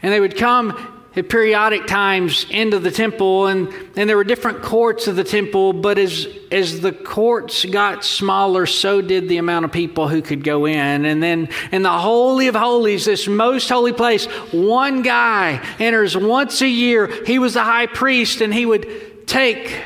and 0.02 0.12
they 0.12 0.20
would 0.20 0.36
come 0.36 0.93
at 1.16 1.30
periodic 1.30 1.86
times 1.86 2.46
into 2.50 2.80
the 2.80 2.90
temple, 2.90 3.48
and, 3.48 3.72
and 3.96 4.10
there 4.10 4.18
were 4.18 4.24
different 4.24 4.64
courts 4.64 5.08
of 5.08 5.16
the 5.16 5.24
temple, 5.24 5.72
but 5.72 5.98
as, 6.00 6.28
as 6.52 6.82
the 6.82 6.92
courts 6.92 7.66
got 7.66 8.04
smaller, 8.04 8.66
so 8.66 9.02
did 9.02 9.30
the 9.30 9.38
amount 9.38 9.66
of 9.66 9.72
people 9.72 10.08
who 10.08 10.22
could 10.22 10.44
go 10.44 10.66
in. 10.66 11.06
And 11.06 11.22
then 11.22 11.50
in 11.72 11.84
the 11.84 11.92
Holy 11.92 12.48
of 12.48 12.56
Holies, 12.56 13.06
this 13.06 13.28
most 13.28 13.70
holy 13.70 13.94
place, 13.94 14.26
one 14.52 15.04
guy 15.04 15.64
enters 15.80 16.18
once 16.18 16.62
a 16.62 16.68
year. 16.68 17.08
He 17.26 17.38
was 17.38 17.54
the 17.54 17.64
high 17.64 17.88
priest, 17.88 18.42
and 18.42 18.52
he 18.54 18.66
would 18.66 19.28
take 19.28 19.82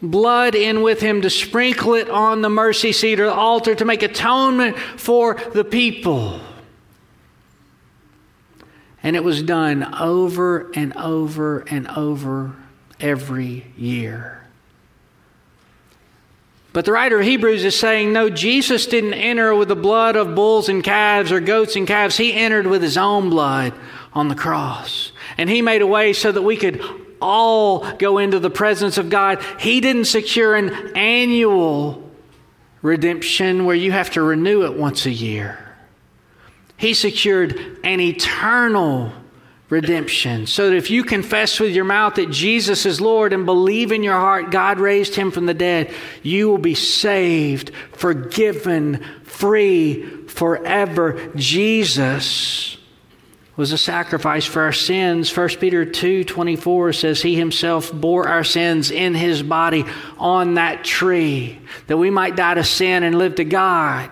blood 0.00 0.54
in 0.54 0.82
with 0.82 1.00
him 1.00 1.22
to 1.22 1.30
sprinkle 1.30 1.94
it 1.94 2.10
on 2.10 2.42
the 2.42 2.50
mercy 2.50 2.92
seat 2.92 3.20
or 3.20 3.26
the 3.26 3.34
altar 3.34 3.74
to 3.74 3.84
make 3.84 4.02
atonement 4.02 4.78
for 4.78 5.40
the 5.54 5.64
people. 5.64 6.40
And 9.02 9.16
it 9.16 9.24
was 9.24 9.42
done 9.42 9.94
over 9.94 10.70
and 10.74 10.96
over 10.96 11.60
and 11.68 11.88
over 11.88 12.54
every 13.00 13.66
year. 13.76 14.38
But 16.72 16.86
the 16.86 16.92
writer 16.92 17.20
of 17.20 17.26
Hebrews 17.26 17.64
is 17.64 17.78
saying, 17.78 18.12
no, 18.12 18.30
Jesus 18.30 18.86
didn't 18.86 19.14
enter 19.14 19.54
with 19.54 19.68
the 19.68 19.76
blood 19.76 20.16
of 20.16 20.34
bulls 20.34 20.68
and 20.70 20.82
calves 20.82 21.30
or 21.30 21.40
goats 21.40 21.76
and 21.76 21.86
calves. 21.86 22.16
He 22.16 22.32
entered 22.32 22.66
with 22.66 22.82
his 22.82 22.96
own 22.96 23.28
blood 23.28 23.74
on 24.14 24.28
the 24.28 24.34
cross. 24.34 25.12
And 25.36 25.50
he 25.50 25.60
made 25.60 25.82
a 25.82 25.86
way 25.86 26.14
so 26.14 26.32
that 26.32 26.42
we 26.42 26.56
could 26.56 26.82
all 27.20 27.90
go 27.96 28.18
into 28.18 28.38
the 28.38 28.50
presence 28.50 28.96
of 28.96 29.10
God. 29.10 29.42
He 29.58 29.80
didn't 29.80 30.06
secure 30.06 30.54
an 30.54 30.96
annual 30.96 32.10
redemption 32.80 33.64
where 33.64 33.76
you 33.76 33.92
have 33.92 34.10
to 34.10 34.22
renew 34.22 34.64
it 34.64 34.74
once 34.74 35.04
a 35.06 35.10
year. 35.10 35.61
He 36.82 36.94
secured 36.94 37.78
an 37.84 38.00
eternal 38.00 39.12
redemption. 39.68 40.48
So 40.48 40.68
that 40.68 40.76
if 40.76 40.90
you 40.90 41.04
confess 41.04 41.60
with 41.60 41.76
your 41.76 41.84
mouth 41.84 42.16
that 42.16 42.32
Jesus 42.32 42.84
is 42.86 43.00
Lord 43.00 43.32
and 43.32 43.46
believe 43.46 43.92
in 43.92 44.02
your 44.02 44.16
heart 44.16 44.50
God 44.50 44.80
raised 44.80 45.14
him 45.14 45.30
from 45.30 45.46
the 45.46 45.54
dead, 45.54 45.94
you 46.24 46.48
will 46.48 46.58
be 46.58 46.74
saved, 46.74 47.70
forgiven, 47.92 49.00
free 49.22 50.26
forever. 50.26 51.30
Jesus 51.36 52.78
was 53.54 53.70
a 53.70 53.78
sacrifice 53.78 54.44
for 54.44 54.62
our 54.62 54.72
sins. 54.72 55.30
1 55.30 55.60
Peter 55.60 55.84
2:24 55.84 56.92
says 56.94 57.22
he 57.22 57.36
himself 57.36 57.92
bore 57.92 58.26
our 58.26 58.42
sins 58.42 58.90
in 58.90 59.14
his 59.14 59.40
body 59.44 59.84
on 60.18 60.54
that 60.54 60.82
tree 60.82 61.60
that 61.86 61.96
we 61.96 62.10
might 62.10 62.34
die 62.34 62.54
to 62.54 62.64
sin 62.64 63.04
and 63.04 63.16
live 63.16 63.36
to 63.36 63.44
God. 63.44 64.10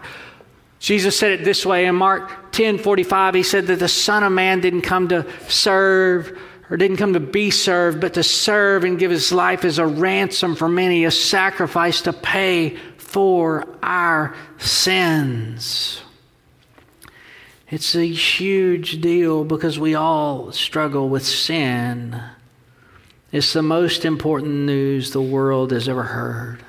Jesus 0.81 1.17
said 1.17 1.33
it 1.33 1.45
this 1.45 1.65
way 1.65 1.85
in 1.85 1.95
Mark 1.95 2.53
10 2.53 2.79
45. 2.79 3.35
He 3.35 3.43
said 3.43 3.67
that 3.69 3.79
the 3.79 3.89
Son 3.89 4.25
of 4.25 4.33
Man 4.33 4.61
didn't 4.61 4.83
come 4.83 5.09
to 5.09 5.27
serve 5.49 6.37
or 6.71 6.77
didn't 6.77 6.97
come 6.97 7.13
to 7.13 7.21
be 7.21 7.51
served, 7.51 8.01
but 8.01 8.15
to 8.15 8.23
serve 8.23 8.85
and 8.85 8.99
give 8.99 9.11
his 9.11 9.31
life 9.31 9.65
as 9.65 9.79
a 9.79 9.87
ransom 9.87 10.57
for 10.57 10.69
many, 10.69 11.05
a 11.05 11.11
sacrifice 11.11 12.03
to 12.03 12.13
pay 12.13 12.77
for 12.97 13.67
our 13.83 14.35
sins. 14.57 16.01
It's 17.69 17.95
a 17.95 18.07
huge 18.07 19.01
deal 19.01 19.45
because 19.45 19.79
we 19.79 19.95
all 19.95 20.51
struggle 20.53 21.09
with 21.09 21.27
sin. 21.27 22.21
It's 23.33 23.53
the 23.53 23.63
most 23.63 24.05
important 24.05 24.55
news 24.55 25.11
the 25.11 25.21
world 25.21 25.73
has 25.73 25.89
ever 25.89 26.05
heard. 26.05 26.65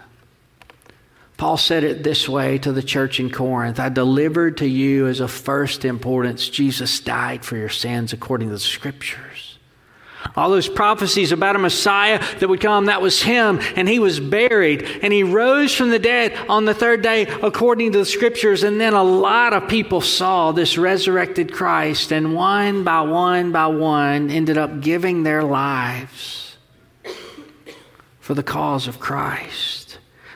Paul 1.41 1.57
said 1.57 1.83
it 1.83 2.03
this 2.03 2.29
way 2.29 2.59
to 2.59 2.71
the 2.71 2.83
church 2.83 3.19
in 3.19 3.31
Corinth 3.31 3.79
I 3.79 3.89
delivered 3.89 4.57
to 4.57 4.67
you 4.67 5.07
as 5.07 5.21
of 5.21 5.31
first 5.31 5.85
importance 5.85 6.47
Jesus 6.47 6.99
died 6.99 7.43
for 7.43 7.57
your 7.57 7.67
sins 7.67 8.13
according 8.13 8.49
to 8.49 8.53
the 8.53 8.59
scriptures. 8.59 9.57
All 10.35 10.51
those 10.51 10.69
prophecies 10.69 11.31
about 11.31 11.55
a 11.55 11.59
Messiah 11.59 12.23
that 12.37 12.47
would 12.47 12.61
come, 12.61 12.85
that 12.85 13.01
was 13.01 13.23
him, 13.23 13.59
and 13.75 13.89
he 13.89 13.97
was 13.97 14.19
buried, 14.19 14.83
and 15.01 15.11
he 15.11 15.23
rose 15.23 15.73
from 15.73 15.89
the 15.89 15.97
dead 15.97 16.37
on 16.47 16.65
the 16.65 16.75
third 16.75 17.01
day 17.01 17.23
according 17.23 17.93
to 17.93 17.97
the 17.97 18.05
scriptures. 18.05 18.61
And 18.61 18.79
then 18.79 18.93
a 18.93 19.01
lot 19.03 19.53
of 19.53 19.67
people 19.67 20.01
saw 20.01 20.51
this 20.51 20.77
resurrected 20.77 21.51
Christ, 21.51 22.13
and 22.13 22.35
one 22.35 22.83
by 22.83 23.01
one 23.01 23.51
by 23.51 23.65
one 23.65 24.29
ended 24.29 24.59
up 24.59 24.81
giving 24.81 25.23
their 25.23 25.43
lives 25.43 26.55
for 28.19 28.35
the 28.35 28.43
cause 28.43 28.87
of 28.87 28.99
Christ. 28.99 29.80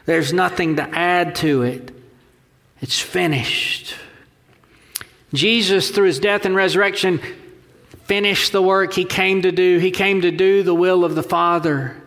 There's 0.05 0.33
nothing 0.33 0.75
to 0.75 0.83
add 0.83 1.35
to 1.35 1.63
it. 1.63 1.91
It's 2.81 2.99
finished. 2.99 3.95
Jesus, 5.33 5.89
through 5.89 6.05
his 6.05 6.19
death 6.19 6.45
and 6.45 6.55
resurrection, 6.55 7.19
finished 8.03 8.51
the 8.51 8.61
work 8.61 8.93
he 8.93 9.05
came 9.05 9.41
to 9.41 9.51
do. 9.51 9.79
He 9.79 9.91
came 9.91 10.21
to 10.21 10.31
do 10.31 10.63
the 10.63 10.75
will 10.75 11.03
of 11.03 11.15
the 11.15 11.23
Father. 11.23 12.01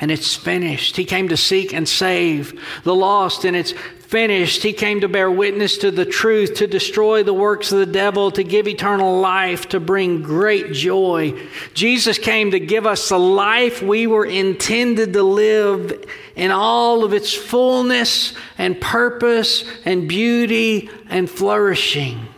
And 0.00 0.10
it's 0.10 0.36
finished. 0.36 0.96
He 0.96 1.04
came 1.04 1.28
to 1.28 1.36
seek 1.36 1.74
and 1.74 1.88
save 1.88 2.60
the 2.84 2.94
lost, 2.94 3.44
and 3.44 3.56
it's 3.56 3.72
finished. 3.72 4.62
He 4.62 4.72
came 4.72 5.00
to 5.00 5.08
bear 5.08 5.30
witness 5.30 5.78
to 5.78 5.90
the 5.90 6.06
truth, 6.06 6.54
to 6.54 6.66
destroy 6.66 7.22
the 7.22 7.34
works 7.34 7.72
of 7.72 7.78
the 7.78 7.86
devil, 7.86 8.30
to 8.30 8.44
give 8.44 8.68
eternal 8.68 9.20
life, 9.20 9.68
to 9.70 9.80
bring 9.80 10.22
great 10.22 10.72
joy. 10.72 11.38
Jesus 11.74 12.18
came 12.18 12.52
to 12.52 12.60
give 12.60 12.86
us 12.86 13.08
the 13.08 13.18
life 13.18 13.82
we 13.82 14.06
were 14.06 14.24
intended 14.24 15.12
to 15.12 15.22
live 15.22 16.04
in 16.36 16.50
all 16.50 17.04
of 17.04 17.12
its 17.12 17.34
fullness 17.34 18.34
and 18.56 18.80
purpose 18.80 19.64
and 19.84 20.08
beauty 20.08 20.90
and 21.08 21.28
flourishing. 21.28 22.28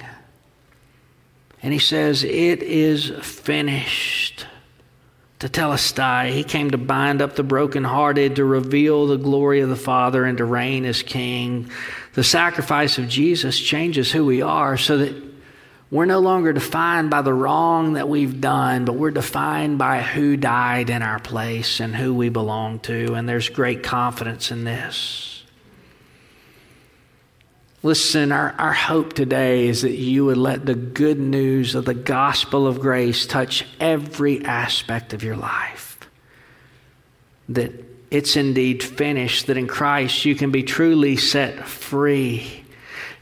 And 1.62 1.74
he 1.74 1.78
says, 1.78 2.24
It 2.24 2.62
is 2.62 3.10
finished 3.20 4.46
tetelestai. 5.40 6.32
He 6.32 6.44
came 6.44 6.70
to 6.70 6.78
bind 6.78 7.20
up 7.22 7.34
the 7.34 7.42
brokenhearted, 7.42 8.36
to 8.36 8.44
reveal 8.44 9.06
the 9.06 9.16
glory 9.16 9.60
of 9.60 9.68
the 9.68 9.76
Father, 9.76 10.24
and 10.24 10.38
to 10.38 10.44
reign 10.44 10.84
as 10.84 11.02
King. 11.02 11.70
The 12.12 12.22
sacrifice 12.22 12.98
of 12.98 13.08
Jesus 13.08 13.58
changes 13.58 14.12
who 14.12 14.24
we 14.24 14.42
are 14.42 14.76
so 14.76 14.98
that 14.98 15.30
we're 15.90 16.04
no 16.04 16.20
longer 16.20 16.52
defined 16.52 17.10
by 17.10 17.22
the 17.22 17.32
wrong 17.32 17.94
that 17.94 18.08
we've 18.08 18.40
done, 18.40 18.84
but 18.84 18.94
we're 18.94 19.10
defined 19.10 19.78
by 19.78 20.02
who 20.02 20.36
died 20.36 20.90
in 20.90 21.02
our 21.02 21.18
place 21.18 21.80
and 21.80 21.96
who 21.96 22.14
we 22.14 22.28
belong 22.28 22.78
to. 22.80 23.14
And 23.14 23.28
there's 23.28 23.48
great 23.48 23.82
confidence 23.82 24.52
in 24.52 24.62
this. 24.64 25.29
Listen, 27.82 28.30
our, 28.30 28.54
our 28.58 28.74
hope 28.74 29.14
today 29.14 29.68
is 29.68 29.82
that 29.82 29.94
you 29.94 30.26
would 30.26 30.36
let 30.36 30.66
the 30.66 30.74
good 30.74 31.18
news 31.18 31.74
of 31.74 31.86
the 31.86 31.94
gospel 31.94 32.66
of 32.66 32.80
grace 32.80 33.26
touch 33.26 33.64
every 33.80 34.44
aspect 34.44 35.14
of 35.14 35.24
your 35.24 35.36
life. 35.36 35.98
That 37.48 37.72
it's 38.10 38.36
indeed 38.36 38.82
finished, 38.82 39.46
that 39.46 39.56
in 39.56 39.66
Christ 39.66 40.26
you 40.26 40.34
can 40.34 40.50
be 40.50 40.62
truly 40.62 41.16
set 41.16 41.66
free. 41.66 42.64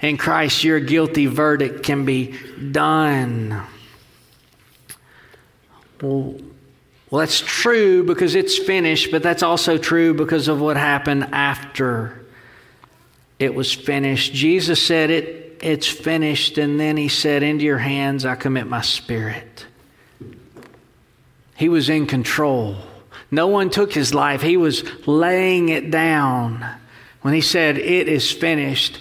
In 0.01 0.17
Christ, 0.17 0.65
your 0.65 0.81
guilty 0.81 1.27
verdict 1.27 1.85
can 1.85 2.05
be 2.05 2.35
done. 2.73 3.63
Well, 6.03 6.37
well, 7.11 7.21
that's 7.21 7.41
true 7.41 8.05
because 8.05 8.35
it's 8.35 8.59
finished, 8.59 9.11
but 9.11 9.23
that's 9.23 9.43
also 9.43 9.79
true 9.79 10.15
because 10.15 10.49
of 10.49 10.61
what 10.61 10.77
happened 10.77 11.29
after 11.33 12.25
it 13.39 13.55
was 13.55 13.73
finished. 13.73 14.33
Jesus 14.33 14.85
said, 14.85 15.11
it, 15.11 15.59
It's 15.63 15.87
finished. 15.87 16.59
And 16.59 16.79
then 16.79 16.97
he 16.97 17.09
said, 17.09 17.43
Into 17.43 17.65
your 17.65 17.79
hands 17.79 18.25
I 18.25 18.35
commit 18.35 18.67
my 18.67 18.81
spirit. 18.81 19.67
He 21.57 21.69
was 21.69 21.89
in 21.89 22.07
control. 22.07 22.77
No 23.31 23.49
one 23.49 23.71
took 23.71 23.93
his 23.93 24.15
life, 24.15 24.43
he 24.43 24.57
was 24.57 24.85
laying 25.07 25.69
it 25.69 25.91
down. 25.91 26.65
When 27.23 27.35
he 27.35 27.41
said, 27.41 27.79
It 27.79 28.09
is 28.09 28.31
finished, 28.31 29.01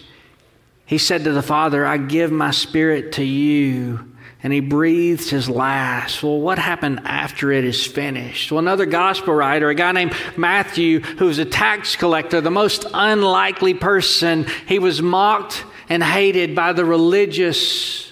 he 0.85 0.97
said 0.97 1.23
to 1.25 1.31
the 1.31 1.41
Father, 1.41 1.85
I 1.85 1.97
give 1.97 2.31
my 2.31 2.51
spirit 2.51 3.13
to 3.13 3.23
you 3.23 4.15
and 4.43 4.53
he 4.53 4.59
breathed 4.59 5.29
his 5.29 5.49
last. 5.49 6.21
Well, 6.21 6.39
what 6.39 6.59
happened 6.59 7.01
after 7.05 7.51
it 7.51 7.65
is 7.65 7.85
finished? 7.85 8.51
Well, 8.51 8.59
another 8.59 8.85
gospel 8.85 9.33
writer, 9.33 9.69
a 9.69 9.75
guy 9.75 9.91
named 9.91 10.15
Matthew, 10.35 10.99
who 10.99 11.25
was 11.25 11.39
a 11.39 11.45
tax 11.45 11.95
collector, 11.95 12.39
the 12.41 12.51
most 12.51 12.85
unlikely 12.93 13.73
person, 13.73 14.45
he 14.67 14.79
was 14.79 15.01
mocked 15.01 15.65
and 15.89 16.03
hated 16.03 16.55
by 16.55 16.73
the 16.73 16.85
religious 16.85 18.07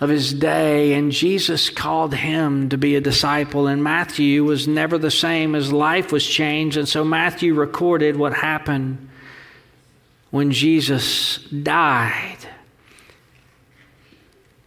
of 0.00 0.08
his 0.08 0.32
day, 0.32 0.94
and 0.94 1.12
Jesus 1.12 1.68
called 1.68 2.14
him 2.14 2.70
to 2.70 2.78
be 2.78 2.96
a 2.96 3.02
disciple. 3.02 3.66
And 3.66 3.84
Matthew 3.84 4.44
was 4.44 4.66
never 4.66 4.96
the 4.96 5.10
same. 5.10 5.52
His 5.52 5.72
life 5.72 6.10
was 6.10 6.26
changed, 6.26 6.78
and 6.78 6.88
so 6.88 7.04
Matthew 7.04 7.52
recorded 7.52 8.16
what 8.16 8.32
happened 8.32 9.10
when 10.30 10.52
Jesus 10.52 11.36
died. 11.44 12.38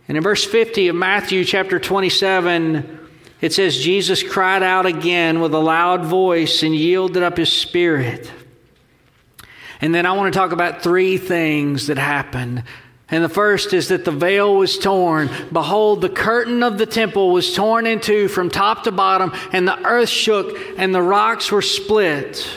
And 0.07 0.17
in 0.17 0.23
verse 0.23 0.43
50 0.43 0.89
of 0.89 0.95
Matthew 0.95 1.45
chapter 1.45 1.79
27, 1.79 2.99
it 3.41 3.53
says, 3.53 3.77
Jesus 3.77 4.23
cried 4.23 4.63
out 4.63 4.85
again 4.85 5.39
with 5.39 5.53
a 5.53 5.59
loud 5.59 6.05
voice 6.05 6.63
and 6.63 6.75
yielded 6.75 7.23
up 7.23 7.37
his 7.37 7.51
spirit. 7.51 8.31
And 9.81 9.93
then 9.93 10.05
I 10.05 10.13
want 10.13 10.33
to 10.33 10.37
talk 10.37 10.51
about 10.51 10.81
three 10.81 11.17
things 11.17 11.87
that 11.87 11.97
happened. 11.97 12.63
And 13.09 13.23
the 13.23 13.29
first 13.29 13.73
is 13.73 13.89
that 13.89 14.05
the 14.05 14.11
veil 14.11 14.55
was 14.55 14.79
torn. 14.79 15.29
Behold, 15.51 16.01
the 16.01 16.09
curtain 16.09 16.63
of 16.63 16.77
the 16.77 16.85
temple 16.85 17.31
was 17.31 17.53
torn 17.53 17.85
in 17.85 17.99
two 17.99 18.27
from 18.27 18.49
top 18.49 18.85
to 18.85 18.91
bottom, 18.91 19.33
and 19.51 19.67
the 19.67 19.77
earth 19.85 20.09
shook, 20.09 20.57
and 20.77 20.95
the 20.95 21.01
rocks 21.01 21.51
were 21.51 21.61
split. 21.61 22.47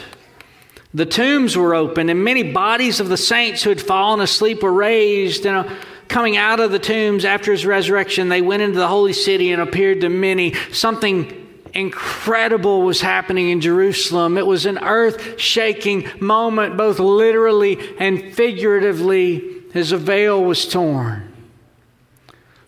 The 0.93 1.05
tombs 1.05 1.57
were 1.57 1.75
opened, 1.75 2.09
and 2.09 2.23
many 2.23 2.53
bodies 2.53 2.99
of 2.99 3.09
the 3.09 3.17
saints 3.17 3.61
who 3.61 3.69
had 3.69 3.81
fallen 3.81 4.21
asleep 4.21 4.63
were 4.63 4.73
raised. 4.73 5.45
And 5.45 5.69
coming 6.17 6.35
out 6.35 6.59
of 6.59 6.71
the 6.71 6.79
tombs 6.79 7.25
after 7.25 7.51
his 7.51 7.63
resurrection, 7.63 8.27
they 8.27 8.41
went 8.41 8.63
into 8.63 8.79
the 8.79 8.87
holy 8.87 9.13
city 9.13 9.51
and 9.51 9.61
appeared 9.61 10.01
to 10.01 10.09
many. 10.09 10.51
Something 10.71 11.47
incredible 11.75 12.81
was 12.81 12.99
happening 13.01 13.51
in 13.51 13.61
Jerusalem. 13.61 14.35
It 14.35 14.47
was 14.47 14.65
an 14.65 14.79
earth 14.79 15.39
shaking 15.39 16.09
moment, 16.19 16.75
both 16.75 16.97
literally 16.97 17.77
and 17.99 18.33
figuratively, 18.33 19.61
as 19.75 19.91
a 19.91 19.97
veil 19.97 20.43
was 20.43 20.67
torn. 20.67 21.31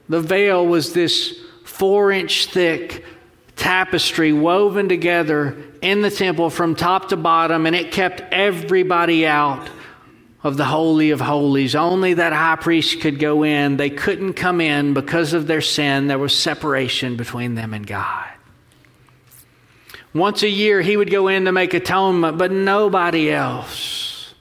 The 0.10 0.22
veil 0.22 0.64
was 0.68 0.94
this 0.94 1.36
four 1.66 2.12
inch 2.12 2.52
thick 2.52 3.04
tapestry 3.56 4.32
woven 4.32 4.88
together 4.88 5.58
in 5.82 6.04
the 6.04 6.12
temple 6.12 6.52
from 6.52 6.76
top 6.76 7.10
to 7.10 7.18
bottom, 7.18 7.66
and 7.66 7.76
it 7.76 7.92
kept 7.92 8.22
everybody 8.32 9.26
out 9.26 9.68
of 10.44 10.58
the 10.58 10.66
Holy 10.66 11.12
of 11.12 11.20
Holies. 11.20 11.76
Only 11.76 12.14
that 12.16 12.32
high 12.32 12.56
priest 12.56 13.02
could 13.02 13.20
go 13.20 13.44
in. 13.44 13.78
They 13.78 13.90
couldn't 13.90 14.34
come 14.34 14.62
in 14.62 14.94
because 14.94 15.34
of 15.34 15.48
their 15.48 15.62
sin. 15.62 16.08
There 16.08 16.18
was 16.18 16.38
separation 16.38 17.18
between 17.18 17.56
them 17.56 17.74
and 17.74 17.86
God. 17.86 18.30
Once 20.14 20.42
a 20.42 20.50
year, 20.50 20.82
he 20.82 20.98
would 20.98 21.12
go 21.12 21.28
in 21.28 21.46
to 21.46 21.52
make 21.52 21.74
atonement, 21.74 22.38
but 22.38 22.52
nobody 22.52 23.30
else. 23.30 24.34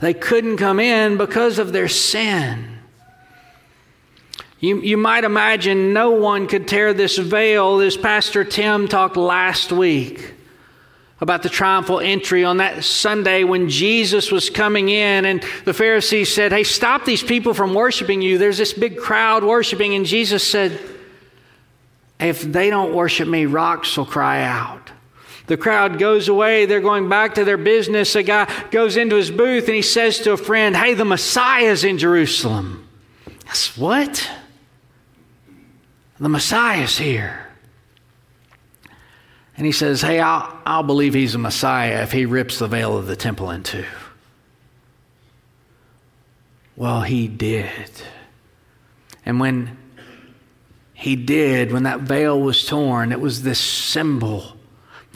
They 0.00 0.14
couldn't 0.14 0.56
come 0.56 0.80
in 0.80 1.18
because 1.18 1.58
of 1.58 1.72
their 1.72 1.88
sin. 1.88 2.78
You, 4.58 4.80
you 4.80 4.96
might 4.96 5.24
imagine 5.24 5.92
no 5.92 6.10
one 6.10 6.46
could 6.46 6.66
tear 6.66 6.92
this 6.92 7.18
veil, 7.18 7.80
as 7.80 7.96
Pastor 7.96 8.44
Tim 8.44 8.88
talked 8.88 9.16
last 9.16 9.70
week 9.70 10.34
about 11.20 11.42
the 11.42 11.48
triumphal 11.48 12.00
entry 12.00 12.44
on 12.44 12.56
that 12.58 12.82
Sunday 12.82 13.44
when 13.44 13.68
Jesus 13.68 14.32
was 14.32 14.48
coming 14.48 14.88
in, 14.88 15.26
and 15.26 15.44
the 15.64 15.74
Pharisees 15.74 16.34
said, 16.34 16.52
Hey, 16.52 16.64
stop 16.64 17.04
these 17.04 17.22
people 17.22 17.52
from 17.52 17.74
worshiping 17.74 18.22
you. 18.22 18.38
There's 18.38 18.58
this 18.58 18.72
big 18.72 18.96
crowd 18.96 19.44
worshiping. 19.44 19.94
And 19.94 20.06
Jesus 20.06 20.46
said, 20.46 20.80
If 22.18 22.40
they 22.40 22.70
don't 22.70 22.94
worship 22.94 23.28
me, 23.28 23.46
rocks 23.46 23.96
will 23.96 24.06
cry 24.06 24.42
out. 24.42 24.90
The 25.46 25.56
crowd 25.56 25.98
goes 25.98 26.28
away. 26.28 26.64
They're 26.66 26.80
going 26.80 27.08
back 27.08 27.34
to 27.34 27.44
their 27.44 27.58
business. 27.58 28.14
A 28.14 28.22
guy 28.22 28.48
goes 28.70 28.96
into 28.96 29.16
his 29.16 29.30
booth 29.30 29.66
and 29.66 29.74
he 29.74 29.82
says 29.82 30.20
to 30.20 30.32
a 30.32 30.36
friend, 30.36 30.76
Hey, 30.76 30.94
the 30.94 31.04
Messiah's 31.04 31.84
in 31.84 31.98
Jerusalem. 31.98 32.88
That's 33.44 33.76
what? 33.76 34.30
The 36.18 36.28
Messiah's 36.28 36.96
here. 36.96 37.49
And 39.60 39.66
he 39.66 39.72
says, 39.72 40.00
Hey, 40.00 40.20
I'll, 40.20 40.58
I'll 40.64 40.82
believe 40.82 41.12
he's 41.12 41.34
a 41.34 41.38
Messiah 41.38 42.02
if 42.02 42.12
he 42.12 42.24
rips 42.24 42.60
the 42.60 42.66
veil 42.66 42.96
of 42.96 43.06
the 43.06 43.14
temple 43.14 43.50
in 43.50 43.62
two. 43.62 43.84
Well, 46.76 47.02
he 47.02 47.28
did. 47.28 47.90
And 49.26 49.38
when 49.38 49.76
he 50.94 51.14
did, 51.14 51.72
when 51.72 51.82
that 51.82 52.00
veil 52.00 52.40
was 52.40 52.64
torn, 52.64 53.12
it 53.12 53.20
was 53.20 53.42
this 53.42 53.58
symbol 53.58 54.56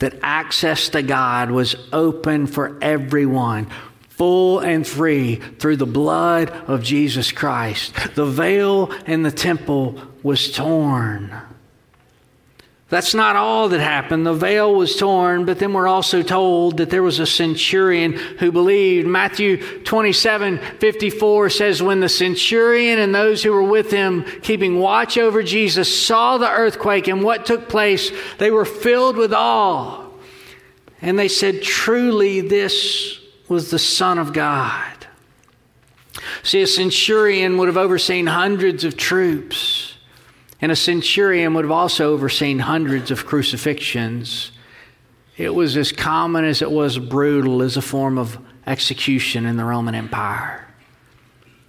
that 0.00 0.18
access 0.20 0.90
to 0.90 1.00
God 1.00 1.50
was 1.50 1.74
open 1.90 2.46
for 2.46 2.76
everyone, 2.82 3.70
full 4.10 4.58
and 4.58 4.86
free 4.86 5.36
through 5.36 5.78
the 5.78 5.86
blood 5.86 6.50
of 6.50 6.82
Jesus 6.82 7.32
Christ. 7.32 7.94
The 8.14 8.26
veil 8.26 8.92
in 9.06 9.22
the 9.22 9.32
temple 9.32 9.98
was 10.22 10.52
torn. 10.52 11.34
That's 12.90 13.14
not 13.14 13.34
all 13.34 13.70
that 13.70 13.80
happened. 13.80 14.26
The 14.26 14.34
veil 14.34 14.74
was 14.74 14.94
torn, 14.96 15.46
but 15.46 15.58
then 15.58 15.72
we're 15.72 15.88
also 15.88 16.22
told 16.22 16.76
that 16.76 16.90
there 16.90 17.02
was 17.02 17.18
a 17.18 17.26
centurion 17.26 18.12
who 18.12 18.52
believed. 18.52 19.06
Matthew 19.06 19.82
27 19.84 20.58
54 20.78 21.50
says, 21.50 21.82
When 21.82 22.00
the 22.00 22.10
centurion 22.10 22.98
and 22.98 23.14
those 23.14 23.42
who 23.42 23.52
were 23.52 23.62
with 23.62 23.90
him, 23.90 24.24
keeping 24.42 24.78
watch 24.78 25.16
over 25.16 25.42
Jesus, 25.42 26.06
saw 26.06 26.36
the 26.36 26.50
earthquake 26.50 27.08
and 27.08 27.22
what 27.22 27.46
took 27.46 27.68
place, 27.70 28.12
they 28.38 28.50
were 28.50 28.66
filled 28.66 29.16
with 29.16 29.32
awe. 29.32 30.06
And 31.00 31.18
they 31.18 31.28
said, 31.28 31.62
Truly, 31.62 32.42
this 32.42 33.18
was 33.48 33.70
the 33.70 33.78
Son 33.78 34.18
of 34.18 34.34
God. 34.34 35.06
See, 36.42 36.60
a 36.60 36.66
centurion 36.66 37.56
would 37.56 37.68
have 37.68 37.76
overseen 37.78 38.26
hundreds 38.26 38.84
of 38.84 38.96
troops. 38.96 39.93
And 40.64 40.72
a 40.72 40.76
centurion 40.76 41.52
would 41.52 41.66
have 41.66 41.70
also 41.70 42.14
overseen 42.14 42.58
hundreds 42.58 43.10
of 43.10 43.26
crucifixions. 43.26 44.50
It 45.36 45.54
was 45.54 45.76
as 45.76 45.92
common 45.92 46.46
as 46.46 46.62
it 46.62 46.70
was 46.70 46.98
brutal 46.98 47.60
as 47.60 47.76
a 47.76 47.82
form 47.82 48.16
of 48.16 48.38
execution 48.66 49.44
in 49.44 49.58
the 49.58 49.64
Roman 49.64 49.94
Empire. 49.94 50.66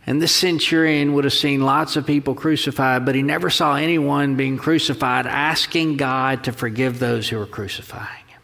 And 0.07 0.21
this 0.21 0.31
centurion 0.31 1.11
would 1.11 1.25
have 1.25 1.33
seen 1.33 1.59
lots 1.59 1.97
of 1.97 2.05
people 2.05 2.35
crucified, 2.35 3.05
but 3.05 3.15
he 3.15 3.21
never 3.21 3.49
saw 3.49 3.75
anyone 3.75 4.37
being 4.37 4.57
crucified 4.57 5.27
asking 5.27 5.97
God 5.97 6.45
to 6.45 6.53
forgive 6.53 6.97
those 6.97 7.27
who 7.27 7.37
were 7.37 7.45
crucifying 7.45 8.23
him. 8.27 8.39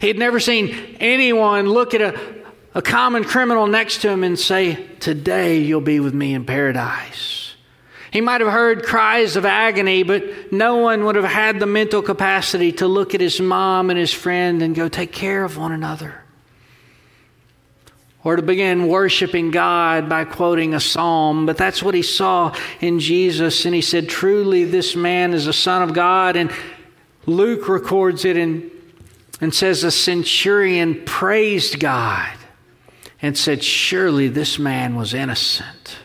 He 0.00 0.06
had 0.06 0.18
never 0.18 0.38
seen 0.38 0.68
anyone 1.00 1.66
look 1.66 1.94
at 1.94 2.14
a, 2.14 2.44
a 2.76 2.82
common 2.82 3.24
criminal 3.24 3.66
next 3.66 4.02
to 4.02 4.08
him 4.08 4.22
and 4.22 4.38
say, 4.38 4.86
Today 5.00 5.58
you'll 5.58 5.80
be 5.80 5.98
with 5.98 6.14
me 6.14 6.32
in 6.32 6.44
paradise. 6.44 7.47
He 8.10 8.20
might 8.20 8.40
have 8.40 8.52
heard 8.52 8.84
cries 8.84 9.36
of 9.36 9.44
agony, 9.44 10.02
but 10.02 10.52
no 10.52 10.76
one 10.76 11.04
would 11.04 11.16
have 11.16 11.24
had 11.24 11.60
the 11.60 11.66
mental 11.66 12.02
capacity 12.02 12.72
to 12.72 12.86
look 12.86 13.14
at 13.14 13.20
his 13.20 13.40
mom 13.40 13.90
and 13.90 13.98
his 13.98 14.12
friend 14.12 14.62
and 14.62 14.74
go, 14.74 14.88
Take 14.88 15.12
care 15.12 15.44
of 15.44 15.56
one 15.58 15.72
another 15.72 16.22
or 18.24 18.36
to 18.36 18.42
begin 18.42 18.88
worshiping 18.88 19.50
God 19.50 20.08
by 20.08 20.24
quoting 20.24 20.74
a 20.74 20.80
psalm. 20.80 21.46
But 21.46 21.56
that's 21.56 21.82
what 21.82 21.94
he 21.94 22.02
saw 22.02 22.54
in 22.80 23.00
Jesus. 23.00 23.64
And 23.64 23.74
he 23.74 23.80
said, 23.80 24.08
Truly, 24.08 24.64
this 24.64 24.96
man 24.96 25.32
is 25.32 25.46
a 25.46 25.52
son 25.52 25.82
of 25.82 25.94
God. 25.94 26.36
And 26.36 26.50
Luke 27.26 27.68
records 27.68 28.24
it 28.24 28.36
and, 28.36 28.70
and 29.40 29.54
says, 29.54 29.82
The 29.82 29.90
centurion 29.90 31.04
praised 31.04 31.78
God 31.80 32.36
and 33.22 33.36
said, 33.36 33.62
Surely 33.62 34.28
this 34.28 34.58
man 34.58 34.96
was 34.96 35.14
innocent. 35.14 35.96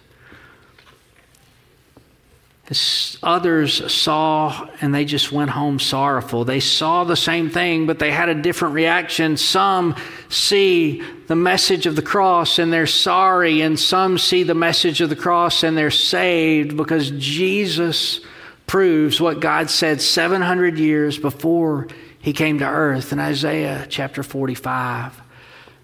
Others 3.22 3.92
saw 3.92 4.70
and 4.80 4.96
they 4.96 5.04
just 5.04 5.34
went 5.34 5.50
home 5.50 5.80
sorrowful. 5.80 6.46
They 6.46 6.62
saw 6.62 7.04
the 7.04 7.18
same 7.18 7.50
thing, 7.50 7.86
but 7.86 8.00
they 8.00 8.10
had 8.10 8.30
a 8.30 8.42
different 8.42 8.74
reaction. 8.74 9.36
Some 9.36 9.96
see 10.30 11.04
the 11.28 11.36
message 11.36 11.86
of 11.86 11.98
the 11.98 12.02
cross 12.02 12.60
and 12.60 12.72
they're 12.72 12.88
sorry, 12.88 13.62
and 13.62 13.78
some 13.78 14.18
see 14.18 14.44
the 14.44 14.56
message 14.56 15.02
of 15.02 15.10
the 15.10 15.16
cross 15.16 15.64
and 15.64 15.78
they're 15.78 15.92
saved 15.92 16.78
because 16.78 17.12
Jesus 17.12 18.22
proves 18.66 19.20
what 19.20 19.42
God 19.42 19.70
said 19.70 20.02
700 20.02 20.80
years 20.80 21.18
before 21.18 21.88
he 22.20 22.32
came 22.32 22.60
to 22.60 22.66
earth 22.66 23.12
in 23.12 23.20
Isaiah 23.20 23.86
chapter 23.90 24.24
45. 24.24 25.22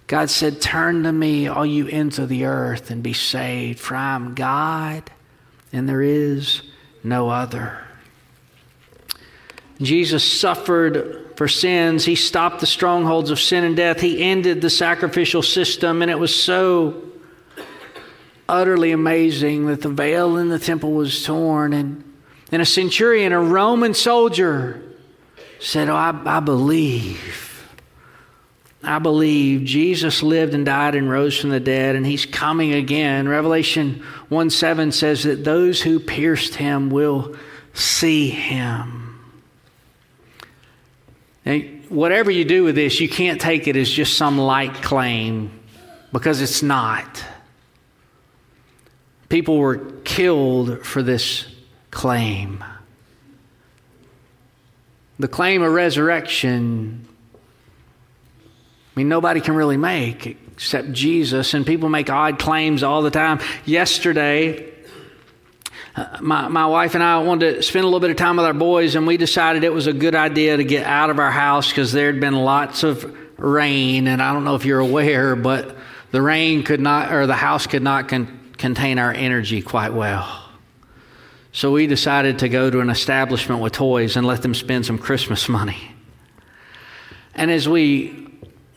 God 0.08 0.30
said, 0.30 0.62
Turn 0.62 1.04
to 1.04 1.12
me, 1.12 1.48
all 1.48 1.66
you 1.66 1.88
ends 1.90 2.18
of 2.18 2.30
the 2.30 2.46
earth, 2.46 2.90
and 2.90 3.04
be 3.04 3.14
saved, 3.14 3.80
for 3.80 3.96
I 3.96 4.16
am 4.16 4.34
God, 4.34 5.12
and 5.74 5.88
there 5.88 6.02
is 6.02 6.62
no 7.04 7.30
other. 7.30 7.80
Jesus 9.82 10.24
suffered 10.24 11.32
for 11.36 11.48
sins. 11.48 12.04
He 12.04 12.16
stopped 12.16 12.60
the 12.60 12.66
strongholds 12.66 13.32
of 13.32 13.40
sin 13.40 13.64
and 13.64 13.76
death. 13.76 14.02
He 14.02 14.22
ended 14.22 14.62
the 14.62 14.70
sacrificial 14.70 15.42
system, 15.42 16.02
and 16.02 16.12
it 16.12 16.20
was 16.20 16.36
so 16.36 17.02
utterly 18.50 18.92
amazing 18.92 19.68
that 19.68 19.82
the 19.82 19.90
veil 19.90 20.38
in 20.38 20.50
the 20.50 20.60
temple 20.60 20.92
was 20.92 21.24
torn. 21.24 21.72
And, 21.72 22.04
and 22.52 22.62
a 22.62 22.66
centurion, 22.66 23.32
a 23.32 23.42
Roman 23.42 23.94
soldier, 23.94 24.84
said, 25.60 25.88
Oh, 25.88 25.96
I, 25.96 26.20
I 26.26 26.40
believe. 26.42 27.49
I 28.82 29.00
believe 29.00 29.66
Jesus 29.66 30.24
lived 30.24 30.54
and 30.54 30.66
died 30.66 30.96
and 30.96 31.10
rose 31.10 31.38
from 31.38 31.50
the 31.50 31.60
dead, 31.60 31.96
and 31.96 32.06
he's 32.06 32.26
coming 32.26 32.74
again. 32.74 33.28
Revelation 33.28 34.04
1 34.30 34.50
7 34.50 34.92
says 34.92 35.24
that 35.24 35.44
those 35.44 35.82
who 35.82 36.00
pierced 36.00 36.56
him 36.56 36.90
will 36.90 37.36
see 37.74 38.30
him. 38.30 39.20
And 41.44 41.84
whatever 41.90 42.32
you 42.32 42.46
do 42.46 42.64
with 42.64 42.76
this, 42.76 43.02
you 43.02 43.10
can't 43.10 43.42
take 43.42 43.68
it 43.68 43.76
as 43.76 43.90
just 43.90 44.16
some 44.16 44.38
light 44.38 44.76
claim 44.76 45.52
because 46.14 46.42
it's 46.42 46.64
not. 46.64 47.24
People 49.28 49.58
were 49.58 49.78
killed 50.06 50.86
for 50.86 51.04
this 51.04 51.46
claim. 51.92 52.64
The 55.20 55.28
claim 55.28 55.62
of 55.62 55.74
resurrection 55.74 57.09
mean, 59.00 59.10
nobody 59.10 59.42
can 59.42 59.56
really 59.56 59.78
make 59.78 60.38
except 60.60 60.92
Jesus, 60.92 61.54
and 61.54 61.66
people 61.66 61.88
make 61.88 62.10
odd 62.10 62.38
claims 62.38 62.84
all 62.84 63.02
the 63.02 63.10
time. 63.10 63.40
Yesterday, 63.64 64.74
uh, 65.96 66.18
my, 66.20 66.50
my 66.50 66.66
wife 66.66 66.96
and 66.96 67.04
I 67.04 67.20
wanted 67.20 67.56
to 67.56 67.64
spend 67.64 67.84
a 67.84 67.88
little 67.88 68.02
bit 68.02 68.12
of 68.12 68.18
time 68.18 68.36
with 68.36 68.46
our 68.46 68.54
boys, 68.54 68.96
and 68.96 69.08
we 69.08 69.16
decided 69.16 69.64
it 69.64 69.74
was 69.74 69.88
a 69.88 69.94
good 69.94 70.16
idea 70.16 70.58
to 70.58 70.66
get 70.66 70.86
out 70.86 71.10
of 71.10 71.18
our 71.18 71.32
house 71.32 71.70
because 71.70 71.94
there 71.94 72.12
had 72.12 72.20
been 72.20 72.36
lots 72.36 72.84
of 72.84 73.18
rain. 73.40 74.08
And 74.08 74.22
I 74.22 74.34
don't 74.34 74.44
know 74.44 74.56
if 74.56 74.66
you're 74.66 74.82
aware, 74.82 75.38
but 75.38 75.78
the 76.12 76.22
rain 76.22 76.64
could 76.64 76.82
not, 76.82 77.14
or 77.14 77.26
the 77.26 77.36
house 77.36 77.66
could 77.66 77.82
not 77.82 78.10
con- 78.10 78.52
contain 78.58 79.00
our 79.00 79.14
energy 79.14 79.62
quite 79.62 79.94
well. 79.94 80.44
So 81.54 81.72
we 81.72 81.88
decided 81.88 82.40
to 82.40 82.50
go 82.50 82.70
to 82.70 82.82
an 82.82 82.90
establishment 82.90 83.62
with 83.62 83.72
toys 83.72 84.18
and 84.18 84.28
let 84.28 84.42
them 84.42 84.54
spend 84.54 84.86
some 84.86 84.98
Christmas 84.98 85.48
money. 85.48 85.96
And 87.34 87.50
as 87.50 87.68
we 87.68 88.29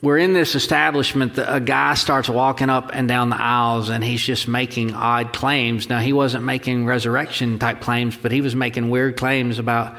we're 0.03 0.19
in 0.19 0.33
this 0.33 0.57
establishment, 0.57 1.39
a 1.39 1.61
guy 1.61 1.95
starts 1.95 2.29
walking 2.29 2.69
up 2.69 2.91
and 2.93 3.07
down 3.07 3.31
the 3.31 3.41
aisles 3.41 3.89
and 3.89 4.03
he's 4.03 4.21
just 4.21 4.49
making 4.49 4.95
odd 4.95 5.33
claims. 5.33 5.89
Now, 5.89 6.01
he 6.01 6.13
wasn't 6.13 6.43
making 6.45 6.87
resurrection 6.87 7.61
type 7.61 7.81
claims, 7.81 8.17
but 8.17 8.33
he 8.33 8.41
was 8.41 8.57
making 8.57 8.91
weird 8.91 9.17
claims 9.17 9.61
about 9.61 9.97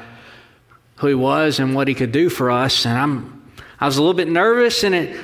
who 0.96 1.06
he 1.06 1.14
was 1.14 1.58
and 1.58 1.74
what 1.74 1.88
he 1.88 1.94
could 1.94 2.12
do 2.12 2.28
for 2.28 2.50
us. 2.50 2.84
And 2.84 2.98
I'm, 2.98 3.50
I 3.80 3.86
was 3.86 3.96
a 3.96 4.02
little 4.02 4.14
bit 4.14 4.28
nervous 4.28 4.84
and 4.84 4.94
it, 4.94 5.18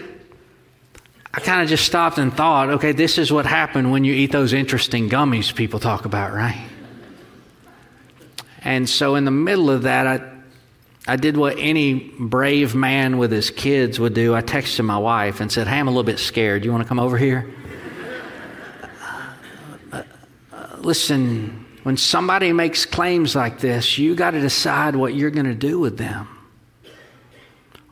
I 1.35 1.41
kind 1.41 1.63
of 1.63 1.69
just 1.69 1.85
stopped 1.85 2.17
and 2.17 2.35
thought, 2.35 2.71
okay, 2.71 2.93
this 2.93 3.19
is 3.19 3.31
what 3.31 3.45
happened 3.45 3.93
when 3.93 4.05
you 4.05 4.15
eat 4.15 4.33
those 4.33 4.55
interesting 4.55 5.11
gummies 5.11 5.55
people 5.55 5.79
talk 5.79 6.07
about, 6.07 6.33
right? 6.33 6.67
And 8.63 8.89
so 8.89 9.15
in 9.15 9.27
the 9.27 9.31
middle 9.31 9.69
of 9.69 9.83
that, 9.83 10.07
I, 10.07 10.40
I 11.11 11.17
did 11.17 11.37
what 11.37 11.57
any 11.59 11.95
brave 12.21 12.77
man 12.77 13.19
with 13.19 13.33
his 13.33 13.51
kids 13.51 13.99
would 13.99 14.15
do. 14.15 14.33
I 14.33 14.43
texted 14.43 14.85
my 14.85 14.97
wife 14.97 15.41
and 15.41 15.51
said, 15.51 15.67
Hey, 15.67 15.81
I'm 15.81 15.89
a 15.89 15.91
little 15.91 16.05
bit 16.05 16.21
scared. 16.21 16.65
You 16.65 16.71
want 16.71 16.85
to 16.85 16.89
come 16.89 17.01
over 17.01 17.19
here? 17.19 17.53
Uh, 19.91 20.05
listen, 20.79 21.67
when 21.83 21.97
somebody 21.97 22.53
makes 22.53 22.87
claims 22.87 23.35
like 23.35 23.59
this, 23.59 23.99
you 23.99 24.15
got 24.15 24.31
to 24.31 24.41
decide 24.41 24.95
what 24.95 25.13
you're 25.13 25.33
going 25.33 25.47
to 25.47 25.55
do 25.55 25.81
with 25.81 25.99
them. 25.99 26.29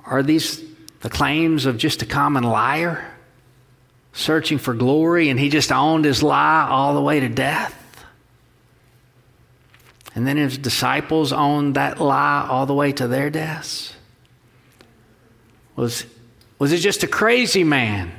Are 0.05 0.23
these 0.23 0.63
the 1.01 1.11
claims 1.11 1.67
of 1.67 1.77
just 1.77 2.03
a 2.03 2.07
common 2.07 2.45
liar 2.45 3.05
searching 4.13 4.59
for 4.59 4.75
glory 4.75 5.29
and 5.29 5.41
he 5.41 5.49
just 5.49 5.73
owned 5.73 6.05
his 6.05 6.23
lie 6.23 6.69
all 6.71 6.95
the 6.95 7.03
way 7.03 7.19
to 7.19 7.29
death? 7.29 7.78
And 10.19 10.27
then 10.27 10.37
his 10.37 10.59
disciples 10.59 11.33
owned 11.33 11.77
that 11.77 12.01
lie 12.01 12.45
all 12.51 12.67
the 12.67 12.75
way 12.75 12.91
to 12.91 13.07
their 13.07 13.31
deaths? 13.31 13.95
Was, 15.77 16.07
was 16.59 16.73
it 16.73 16.79
just 16.79 17.05
a 17.05 17.07
crazy 17.07 17.63
man 17.63 18.11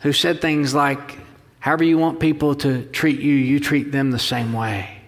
who 0.00 0.12
said 0.12 0.40
things 0.40 0.74
like, 0.74 1.16
however 1.60 1.84
you 1.84 1.98
want 1.98 2.18
people 2.18 2.56
to 2.56 2.82
treat 2.86 3.20
you, 3.20 3.32
you 3.32 3.60
treat 3.60 3.92
them 3.92 4.10
the 4.10 4.18
same 4.18 4.52
way? 4.52 5.02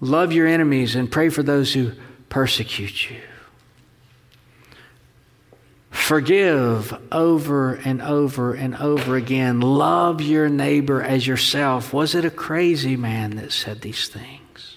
Love 0.00 0.32
your 0.32 0.46
enemies 0.46 0.96
and 0.96 1.12
pray 1.12 1.28
for 1.28 1.42
those 1.42 1.74
who 1.74 1.92
persecute 2.30 3.10
you. 3.10 3.20
Forgive 6.12 6.94
over 7.10 7.72
and 7.72 8.02
over 8.02 8.52
and 8.52 8.76
over 8.76 9.16
again. 9.16 9.62
Love 9.62 10.20
your 10.20 10.50
neighbor 10.50 11.02
as 11.02 11.26
yourself. 11.26 11.94
Was 11.94 12.14
it 12.14 12.26
a 12.26 12.30
crazy 12.30 12.96
man 12.96 13.36
that 13.36 13.50
said 13.50 13.80
these 13.80 14.08
things? 14.08 14.76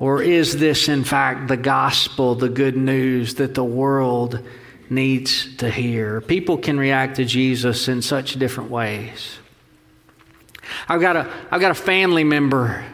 Or 0.00 0.20
is 0.20 0.56
this, 0.56 0.88
in 0.88 1.04
fact, 1.04 1.46
the 1.46 1.56
gospel, 1.56 2.34
the 2.34 2.48
good 2.48 2.76
news 2.76 3.36
that 3.36 3.54
the 3.54 3.62
world 3.62 4.44
needs 4.88 5.54
to 5.58 5.70
hear? 5.70 6.20
People 6.20 6.58
can 6.58 6.80
react 6.80 7.14
to 7.18 7.24
Jesus 7.24 7.86
in 7.86 8.02
such 8.02 8.40
different 8.40 8.72
ways. 8.72 9.38
I've 10.88 11.00
got 11.00 11.14
a, 11.14 11.32
I've 11.48 11.60
got 11.60 11.70
a 11.70 11.74
family 11.74 12.24
member, 12.24 12.84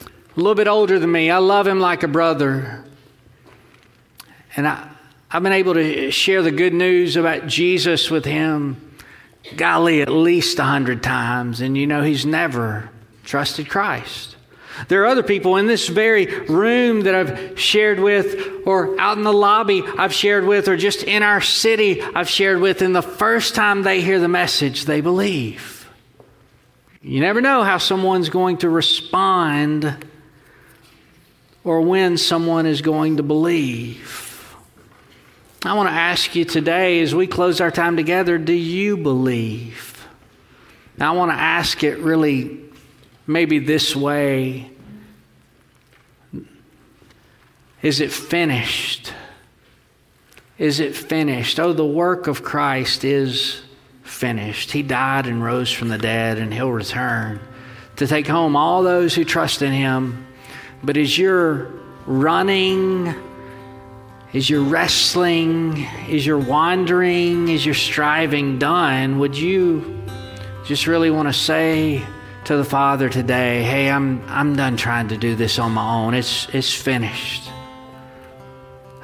a 0.00 0.40
little 0.40 0.54
bit 0.54 0.68
older 0.68 0.98
than 0.98 1.12
me. 1.12 1.30
I 1.30 1.36
love 1.36 1.66
him 1.66 1.80
like 1.80 2.02
a 2.02 2.08
brother. 2.08 2.86
And 4.56 4.66
I, 4.66 4.88
I've 5.30 5.42
been 5.42 5.52
able 5.52 5.74
to 5.74 6.10
share 6.10 6.42
the 6.42 6.52
good 6.52 6.74
news 6.74 7.16
about 7.16 7.46
Jesus 7.46 8.10
with 8.10 8.24
him, 8.24 8.96
golly, 9.56 10.00
at 10.00 10.08
least 10.08 10.58
a 10.58 10.64
hundred 10.64 11.02
times. 11.02 11.60
And 11.60 11.76
you 11.76 11.86
know, 11.86 12.02
he's 12.02 12.24
never 12.24 12.90
trusted 13.24 13.68
Christ. 13.68 14.36
There 14.88 15.02
are 15.02 15.06
other 15.06 15.22
people 15.22 15.56
in 15.56 15.66
this 15.66 15.88
very 15.88 16.26
room 16.46 17.02
that 17.02 17.14
I've 17.14 17.58
shared 17.58 18.00
with, 18.00 18.66
or 18.66 19.00
out 19.00 19.16
in 19.16 19.22
the 19.22 19.32
lobby 19.32 19.82
I've 19.98 20.12
shared 20.12 20.44
with, 20.44 20.68
or 20.68 20.76
just 20.76 21.04
in 21.04 21.22
our 21.22 21.40
city 21.40 22.02
I've 22.02 22.28
shared 22.28 22.60
with, 22.60 22.82
and 22.82 22.94
the 22.94 23.02
first 23.02 23.54
time 23.54 23.82
they 23.82 24.00
hear 24.00 24.18
the 24.18 24.28
message, 24.28 24.84
they 24.84 25.00
believe. 25.00 25.88
You 27.02 27.20
never 27.20 27.40
know 27.40 27.62
how 27.62 27.78
someone's 27.78 28.30
going 28.30 28.58
to 28.58 28.68
respond 28.68 30.04
or 31.62 31.80
when 31.82 32.16
someone 32.16 32.66
is 32.66 32.82
going 32.82 33.18
to 33.18 33.22
believe. 33.22 34.33
I 35.66 35.72
want 35.74 35.88
to 35.88 35.94
ask 35.94 36.34
you 36.34 36.44
today 36.44 37.00
as 37.00 37.14
we 37.14 37.26
close 37.26 37.60
our 37.60 37.70
time 37.70 37.96
together 37.96 38.36
do 38.38 38.52
you 38.52 38.96
believe? 38.96 40.06
Now, 40.98 41.14
I 41.14 41.16
want 41.16 41.32
to 41.32 41.36
ask 41.36 41.82
it 41.82 41.98
really 41.98 42.60
maybe 43.26 43.58
this 43.58 43.96
way 43.96 44.70
Is 47.84 48.00
it 48.00 48.10
finished? 48.10 49.12
Is 50.56 50.80
it 50.80 50.96
finished? 50.96 51.60
Oh, 51.60 51.74
the 51.74 51.84
work 51.84 52.28
of 52.28 52.42
Christ 52.42 53.04
is 53.04 53.60
finished. 54.02 54.72
He 54.72 54.82
died 54.82 55.26
and 55.26 55.44
rose 55.44 55.70
from 55.70 55.88
the 55.88 55.98
dead, 55.98 56.38
and 56.38 56.52
He'll 56.52 56.72
return 56.72 57.40
to 57.96 58.06
take 58.06 58.26
home 58.26 58.56
all 58.56 58.82
those 58.82 59.14
who 59.14 59.22
trust 59.22 59.60
in 59.60 59.70
Him. 59.70 60.26
But 60.82 60.96
as 60.96 61.18
you're 61.18 61.72
running, 62.06 63.14
is 64.34 64.50
your 64.50 64.62
wrestling, 64.62 65.86
is 66.08 66.26
your 66.26 66.38
wandering, 66.38 67.48
is 67.48 67.64
your 67.64 67.74
striving 67.74 68.58
done? 68.58 69.20
Would 69.20 69.36
you 69.36 70.02
just 70.66 70.86
really 70.86 71.10
want 71.10 71.28
to 71.28 71.32
say 71.32 72.04
to 72.44 72.56
the 72.56 72.64
Father 72.64 73.08
today, 73.08 73.62
"Hey, 73.62 73.90
I'm 73.90 74.22
I'm 74.28 74.56
done 74.56 74.76
trying 74.76 75.08
to 75.08 75.16
do 75.16 75.34
this 75.36 75.58
on 75.58 75.72
my 75.72 75.88
own. 75.94 76.14
It's 76.14 76.48
it's 76.52 76.74
finished. 76.74 77.48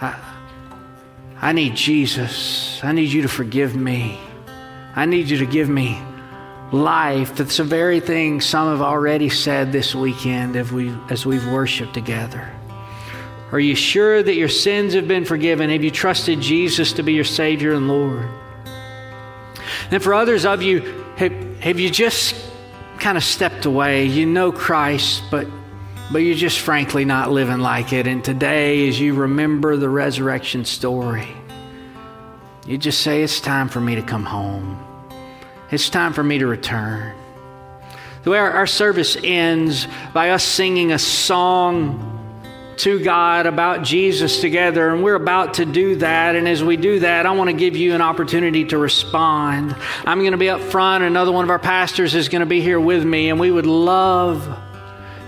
I, 0.01 0.19
I 1.41 1.53
need 1.53 1.77
Jesus. 1.77 2.81
I 2.83 2.93
need 2.93 3.11
you 3.11 3.23
to 3.23 3.29
forgive 3.29 3.77
me. 3.77 4.19
I 4.97 5.07
need 5.07 5.31
you 5.31 5.39
to 5.39 5.47
give 5.47 5.69
me 5.69 5.99
life. 6.73 7.37
That's 7.37 7.57
the 7.57 7.65
very 7.65 8.01
thing 8.01 8.41
some 8.41 8.69
have 8.69 8.83
already 8.83 9.29
said 9.29 9.73
this 9.73 9.95
weekend 9.95 10.57
as, 10.57 10.73
we, 10.73 10.95
as 11.09 11.25
we've 11.25 11.47
worshiped 11.49 11.95
together. 11.95 12.51
Are 13.53 13.61
you 13.61 13.75
sure 13.75 14.23
that 14.23 14.35
your 14.35 14.49
sins 14.49 14.95
have 14.95 15.09
been 15.09 15.25
forgiven? 15.25 15.71
Have 15.71 15.83
you 15.83 15.91
trusted 15.91 16.41
Jesus 16.41 16.93
to 16.95 17.03
be 17.03 17.15
your 17.15 17.25
Savior 17.25 17.73
and 17.73 17.89
Lord? 17.89 18.29
And 19.91 20.03
for 20.03 20.15
others 20.15 20.45
of 20.45 20.63
you, 20.63 20.81
have, 21.17 21.33
have 21.61 21.81
you 21.81 21.91
just 21.91 22.35
kind 23.01 23.17
of 23.17 23.25
stepped 23.25 23.65
away? 23.65 24.05
You 24.05 24.27
know 24.27 24.53
Christ, 24.53 25.23
but 25.31 25.47
but 26.13 26.19
you're 26.19 26.35
just 26.35 26.59
frankly 26.59 27.05
not 27.05 27.31
living 27.31 27.61
like 27.61 27.93
it. 27.93 28.09
And 28.09 28.25
today, 28.25 28.89
as 28.89 28.99
you 28.99 29.15
remember 29.15 29.77
the 29.77 29.89
resurrection 29.89 30.65
story, 30.65 31.29
you 32.67 32.79
just 32.79 33.01
say, 33.03 33.23
It's 33.23 33.41
time 33.41 33.69
for 33.69 33.81
me 33.81 33.95
to 33.95 34.03
come 34.03 34.25
home. 34.25 34.79
It's 35.71 35.89
time 35.89 36.13
for 36.13 36.25
me 36.25 36.39
to 36.39 36.47
return. 36.47 37.15
The 38.25 38.31
way 38.31 38.39
our, 38.39 38.51
our 38.51 38.67
service 38.67 39.17
ends 39.23 39.87
by 40.13 40.31
us 40.31 40.43
singing 40.43 40.91
a 40.93 40.99
song 40.99 42.20
to 42.81 42.99
God 42.99 43.47
about 43.47 43.83
Jesus 43.83 44.41
together, 44.41 44.89
and 44.89 45.03
we're 45.03 45.15
about 45.15 45.55
to 45.55 45.67
do 45.67 45.97
that. 45.97 46.35
And 46.35 46.49
as 46.49 46.65
we 46.65 46.77
do 46.77 47.01
that, 47.01 47.27
I 47.27 47.33
want 47.33 47.51
to 47.51 47.57
give 47.57 47.77
you 47.77 47.95
an 47.95 48.01
opportunity 48.01 48.65
to 48.67 48.79
respond. 48.79 49.77
I'm 50.07 50.21
going 50.21 50.33
to 50.33 50.39
be 50.39 50.49
up 50.49 50.61
front, 50.61 51.05
another 51.05 51.33
one 51.33 51.45
of 51.45 51.51
our 51.51 51.59
pastors 51.59 52.15
is 52.15 52.29
going 52.29 52.41
to 52.41 52.47
be 52.47 52.61
here 52.61 52.81
with 52.81 53.05
me, 53.05 53.29
and 53.29 53.39
we 53.39 53.51
would 53.51 53.67
love 53.67 54.59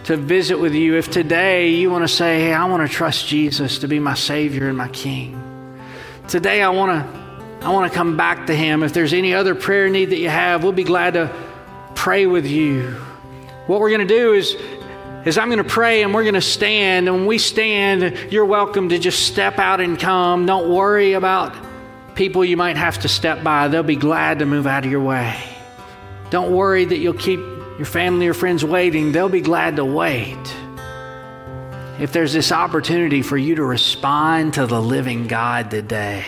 to 0.04 0.16
visit 0.16 0.58
with 0.58 0.74
you. 0.74 0.96
If 0.96 1.10
today 1.10 1.68
you 1.70 1.90
want 1.90 2.04
to 2.04 2.08
say, 2.08 2.40
Hey, 2.40 2.54
I 2.54 2.64
want 2.64 2.88
to 2.88 2.94
trust 2.94 3.26
Jesus 3.26 3.78
to 3.80 3.88
be 3.88 3.98
my 3.98 4.14
Savior 4.14 4.68
and 4.68 4.78
my 4.78 4.88
King, 4.88 5.40
today 6.28 6.62
I 6.62 6.70
want 6.70 6.90
to. 6.92 7.22
I 7.62 7.70
want 7.70 7.92
to 7.92 7.96
come 7.96 8.16
back 8.16 8.48
to 8.48 8.56
Him. 8.56 8.82
If 8.82 8.92
there's 8.92 9.12
any 9.12 9.34
other 9.34 9.54
prayer 9.54 9.88
need 9.88 10.06
that 10.06 10.18
you 10.18 10.28
have, 10.28 10.64
we'll 10.64 10.72
be 10.72 10.82
glad 10.82 11.14
to 11.14 11.32
pray 11.94 12.26
with 12.26 12.44
you. 12.44 12.90
What 13.68 13.78
we're 13.78 13.90
going 13.90 14.00
to 14.00 14.14
do 14.14 14.32
is, 14.32 14.56
is 15.24 15.38
I'm 15.38 15.48
going 15.48 15.62
to 15.62 15.64
pray 15.64 16.02
and 16.02 16.12
we're 16.12 16.24
going 16.24 16.34
to 16.34 16.40
stand. 16.40 17.08
And 17.08 17.18
when 17.18 17.26
we 17.26 17.38
stand, 17.38 18.32
you're 18.32 18.44
welcome 18.44 18.88
to 18.88 18.98
just 18.98 19.26
step 19.26 19.58
out 19.58 19.80
and 19.80 19.98
come. 19.98 20.46
Don't 20.46 20.68
worry 20.68 21.12
about 21.12 21.54
people 22.14 22.44
you 22.44 22.56
might 22.56 22.76
have 22.76 22.98
to 23.00 23.08
step 23.08 23.42
by, 23.42 23.68
they'll 23.68 23.82
be 23.82 23.96
glad 23.96 24.40
to 24.40 24.46
move 24.46 24.66
out 24.66 24.84
of 24.84 24.90
your 24.90 25.02
way. 25.02 25.38
Don't 26.30 26.52
worry 26.52 26.84
that 26.84 26.98
you'll 26.98 27.14
keep 27.14 27.40
your 27.78 27.86
family 27.86 28.28
or 28.28 28.34
friends 28.34 28.64
waiting, 28.64 29.12
they'll 29.12 29.28
be 29.28 29.40
glad 29.40 29.76
to 29.76 29.84
wait. 29.84 30.36
If 31.98 32.12
there's 32.12 32.32
this 32.32 32.52
opportunity 32.52 33.22
for 33.22 33.36
you 33.36 33.54
to 33.56 33.64
respond 33.64 34.54
to 34.54 34.66
the 34.66 34.80
living 34.80 35.26
God 35.26 35.70
today, 35.70 36.24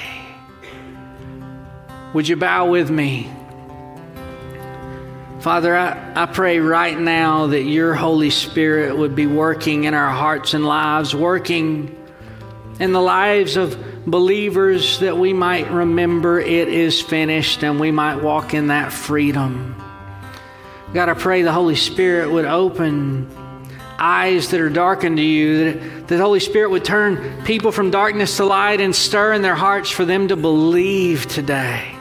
would 2.13 2.29
you 2.29 2.37
bow 2.37 2.71
with 2.71 2.91
me? 2.91 3.31
Father, 5.45 5.77
I, 5.77 6.23
I 6.23 6.25
pray 6.25 6.59
right 6.59 6.99
now 6.99 7.49
that 7.49 7.65
your 7.65 7.93
Holy 7.93 8.31
Spirit 8.31 8.97
would 8.97 9.15
be 9.15 9.27
working 9.27 9.85
in 9.85 9.93
our 9.93 10.09
hearts 10.09 10.55
and 10.55 10.65
lives, 10.65 11.15
working 11.15 11.95
in 12.81 12.95
the 12.95 13.03
lives 13.03 13.59
of 13.59 13.77
believers 14.07 15.01
that 15.01 15.19
we 15.19 15.35
might 15.35 15.71
remember 15.71 16.41
it 16.41 16.69
is 16.69 17.03
finished 17.03 17.63
and 17.63 17.79
we 17.79 17.91
might 17.91 18.23
walk 18.23 18.55
in 18.55 18.69
that 18.69 18.91
freedom. 18.91 19.77
God, 20.95 21.11
I 21.11 21.13
pray 21.13 21.43
the 21.43 21.53
Holy 21.53 21.77
Spirit 21.77 22.31
would 22.31 22.47
open 22.47 23.29
eyes 23.99 24.49
that 24.49 24.61
are 24.63 24.71
darkened 24.71 25.19
to 25.19 25.23
you, 25.23 25.59
that, 25.59 26.09
that 26.09 26.17
the 26.17 26.23
Holy 26.23 26.41
Spirit 26.41 26.71
would 26.71 26.87
turn 26.87 27.45
people 27.45 27.71
from 27.71 27.91
darkness 27.91 28.39
to 28.39 28.47
light 28.47 28.81
and 28.81 28.97
stir 28.97 29.35
in 29.35 29.43
their 29.43 29.55
hearts 29.55 29.91
for 29.91 30.07
them 30.07 30.29
to 30.29 30.37
believe 30.37 31.27
today 31.27 31.94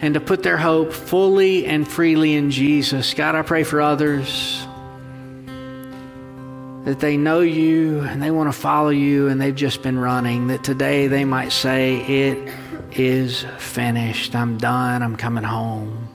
and 0.00 0.14
to 0.14 0.20
put 0.20 0.42
their 0.42 0.56
hope 0.56 0.92
fully 0.92 1.66
and 1.66 1.86
freely 1.86 2.34
in 2.34 2.50
Jesus. 2.50 3.14
God, 3.14 3.34
I 3.34 3.42
pray 3.42 3.64
for 3.64 3.80
others 3.80 4.66
that 6.84 6.98
they 7.00 7.16
know 7.16 7.40
you 7.40 8.00
and 8.00 8.22
they 8.22 8.30
want 8.30 8.52
to 8.52 8.58
follow 8.58 8.88
you 8.88 9.28
and 9.28 9.40
they've 9.40 9.54
just 9.54 9.82
been 9.82 9.98
running, 9.98 10.48
that 10.48 10.64
today 10.64 11.06
they 11.06 11.24
might 11.24 11.52
say, 11.52 11.96
It 12.06 12.52
is 12.92 13.44
finished. 13.58 14.34
I'm 14.34 14.56
done. 14.58 15.02
I'm 15.02 15.16
coming 15.16 15.44
home. 15.44 16.08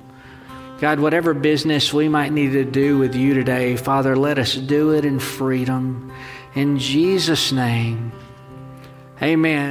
God, 0.79 0.99
whatever 0.99 1.33
business 1.33 1.93
we 1.93 2.09
might 2.09 2.33
need 2.33 2.51
to 2.51 2.65
do 2.65 2.97
with 2.97 3.15
you 3.15 3.33
today, 3.33 3.77
Father, 3.77 4.15
let 4.15 4.37
us 4.37 4.55
do 4.55 4.91
it 4.91 5.05
in 5.05 5.19
freedom. 5.19 6.11
In 6.53 6.79
Jesus' 6.79 7.51
name, 7.53 8.11
amen. 9.21 9.65